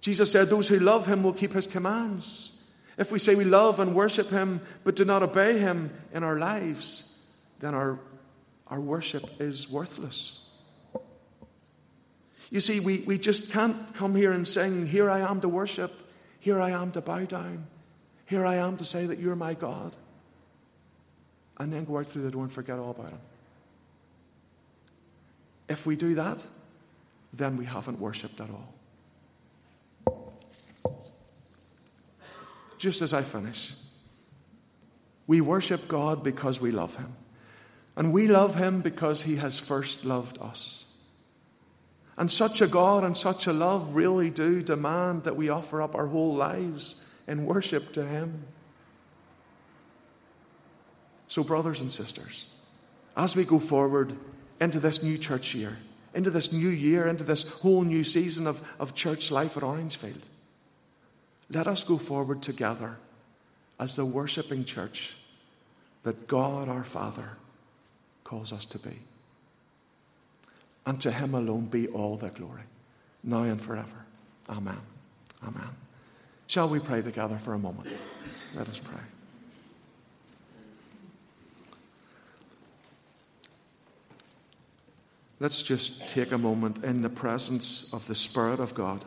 Jesus 0.00 0.30
said, 0.30 0.50
Those 0.50 0.68
who 0.68 0.78
love 0.78 1.06
Him 1.06 1.24
will 1.24 1.32
keep 1.32 1.52
His 1.52 1.66
commands. 1.66 2.62
If 2.96 3.10
we 3.10 3.18
say 3.18 3.34
we 3.34 3.42
love 3.42 3.80
and 3.80 3.96
worship 3.96 4.30
Him 4.30 4.60
but 4.84 4.94
do 4.94 5.04
not 5.04 5.24
obey 5.24 5.58
Him 5.58 5.90
in 6.14 6.22
our 6.22 6.38
lives, 6.38 7.18
then 7.58 7.74
our, 7.74 7.98
our 8.70 8.80
worship 8.80 9.40
is 9.40 9.70
worthless. 9.70 10.44
You 12.50 12.60
see, 12.60 12.80
we, 12.80 13.00
we 13.00 13.18
just 13.18 13.52
can't 13.52 13.94
come 13.94 14.14
here 14.14 14.32
and 14.32 14.46
sing, 14.46 14.86
Here 14.86 15.10
I 15.10 15.20
am 15.20 15.40
to 15.42 15.48
worship, 15.48 15.92
here 16.40 16.60
I 16.60 16.70
am 16.70 16.92
to 16.92 17.00
bow 17.00 17.24
down, 17.24 17.66
here 18.26 18.46
I 18.46 18.56
am 18.56 18.76
to 18.78 18.84
say 18.84 19.06
that 19.06 19.18
you're 19.18 19.36
my 19.36 19.54
God, 19.54 19.94
and 21.58 21.72
then 21.72 21.84
go 21.84 21.98
out 21.98 22.06
through 22.06 22.22
the 22.22 22.30
door 22.30 22.44
and 22.44 22.52
forget 22.52 22.78
all 22.78 22.90
about 22.90 23.10
Him. 23.10 23.20
If 25.68 25.84
we 25.84 25.96
do 25.96 26.14
that, 26.14 26.42
then 27.32 27.56
we 27.58 27.66
haven't 27.66 28.00
worshipped 28.00 28.40
at 28.40 28.48
all. 28.48 28.74
Just 32.78 33.02
as 33.02 33.12
I 33.12 33.22
finish, 33.22 33.74
we 35.26 35.40
worship 35.40 35.88
God 35.88 36.22
because 36.22 36.60
we 36.60 36.70
love 36.70 36.96
Him. 36.96 37.14
And 37.98 38.12
we 38.12 38.28
love 38.28 38.54
Him 38.54 38.80
because 38.80 39.22
He 39.22 39.36
has 39.36 39.58
first 39.58 40.04
loved 40.04 40.38
us. 40.40 40.84
And 42.16 42.30
such 42.30 42.60
a 42.60 42.68
God 42.68 43.02
and 43.02 43.16
such 43.16 43.48
a 43.48 43.52
love 43.52 43.96
really 43.96 44.30
do 44.30 44.62
demand 44.62 45.24
that 45.24 45.36
we 45.36 45.48
offer 45.48 45.82
up 45.82 45.96
our 45.96 46.06
whole 46.06 46.34
lives 46.34 47.04
in 47.26 47.44
worship 47.44 47.92
to 47.94 48.06
Him. 48.06 48.44
So, 51.26 51.42
brothers 51.42 51.80
and 51.80 51.92
sisters, 51.92 52.46
as 53.16 53.34
we 53.34 53.44
go 53.44 53.58
forward 53.58 54.16
into 54.60 54.78
this 54.78 55.02
new 55.02 55.18
church 55.18 55.52
year, 55.52 55.76
into 56.14 56.30
this 56.30 56.52
new 56.52 56.68
year, 56.68 57.08
into 57.08 57.24
this 57.24 57.50
whole 57.50 57.82
new 57.82 58.04
season 58.04 58.46
of, 58.46 58.64
of 58.78 58.94
church 58.94 59.32
life 59.32 59.56
at 59.56 59.64
Orangefield, 59.64 60.24
let 61.50 61.66
us 61.66 61.82
go 61.82 61.98
forward 61.98 62.42
together 62.42 62.96
as 63.80 63.96
the 63.96 64.04
worshipping 64.04 64.64
church 64.64 65.16
that 66.04 66.28
God 66.28 66.68
our 66.68 66.84
Father 66.84 67.30
calls 68.28 68.52
us 68.52 68.66
to 68.66 68.78
be 68.78 68.98
and 70.84 71.00
to 71.00 71.10
him 71.10 71.34
alone 71.34 71.64
be 71.64 71.88
all 71.88 72.16
the 72.16 72.28
glory, 72.28 72.60
now 73.24 73.42
and 73.42 73.58
forever. 73.60 74.04
Amen. 74.50 74.76
Amen. 75.42 75.70
Shall 76.46 76.68
we 76.68 76.78
pray 76.78 77.00
together 77.00 77.38
for 77.38 77.54
a 77.54 77.58
moment? 77.58 77.88
Let 78.54 78.68
us 78.68 78.80
pray. 78.80 79.00
Let's 85.40 85.62
just 85.62 86.10
take 86.10 86.30
a 86.30 86.38
moment 86.38 86.84
in 86.84 87.00
the 87.00 87.08
presence 87.08 87.90
of 87.94 88.06
the 88.08 88.14
Spirit 88.14 88.60
of 88.60 88.74
God 88.74 89.06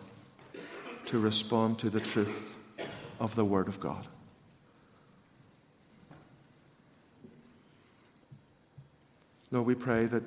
to 1.05 1.19
respond 1.19 1.77
to 1.79 1.91
the 1.91 1.99
truth 1.99 2.55
of 3.19 3.35
the 3.35 3.45
Word 3.45 3.67
of 3.67 3.79
God. 3.79 4.07
Lord, 9.51 9.67
we 9.67 9.75
pray 9.75 10.05
that 10.05 10.23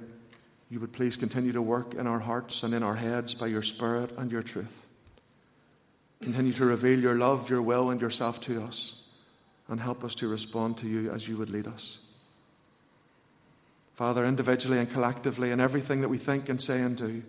you 0.71 0.81
would 0.81 0.93
please 0.93 1.17
continue 1.17 1.53
to 1.53 1.63
work 1.63 1.95
in 1.95 2.07
our 2.07 2.21
hearts 2.21 2.63
and 2.63 2.75
in 2.75 2.83
our 2.83 2.97
heads 2.97 3.35
by 3.35 3.47
your 3.47 3.63
Spirit 3.63 4.13
and 4.19 4.31
your 4.31 4.43
truth. 4.43 4.85
Continue 6.23 6.53
to 6.53 6.65
reveal 6.65 6.99
your 6.99 7.17
love, 7.17 7.51
your 7.51 7.63
will, 7.63 7.91
and 7.91 8.01
yourself 8.01 8.41
to 8.43 8.63
us, 8.63 9.09
and 9.69 9.81
help 9.81 10.05
us 10.05 10.15
to 10.17 10.29
respond 10.29 10.79
to 10.79 10.89
you 10.89 11.11
as 11.11 11.29
you 11.29 11.37
would 11.37 11.51
lead 11.51 11.67
us. 11.67 11.99
Father, 13.95 14.25
individually 14.25 14.79
and 14.79 14.91
collectively, 14.91 15.51
in 15.51 15.61
everything 15.61 16.01
that 16.01 16.09
we 16.09 16.19
think 16.19 16.49
and 16.49 16.61
say 16.61 16.81
and 16.81 16.97
do, 16.97 17.23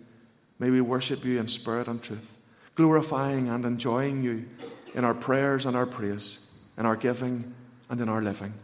may 0.58 0.70
we 0.70 0.80
worship 0.80 1.24
you 1.24 1.38
in 1.38 1.46
spirit 1.46 1.88
and 1.88 2.02
truth, 2.02 2.36
glorifying 2.74 3.48
and 3.48 3.64
enjoying 3.64 4.22
you 4.22 4.46
in 4.94 5.04
our 5.04 5.14
prayers 5.14 5.66
and 5.66 5.76
our 5.76 5.86
praise, 5.86 6.50
in 6.76 6.84
our 6.84 6.96
giving 6.96 7.54
and 7.88 8.00
in 8.00 8.08
our 8.08 8.22
living, 8.22 8.54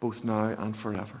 both 0.00 0.24
now 0.24 0.46
and 0.46 0.76
forever. 0.76 1.20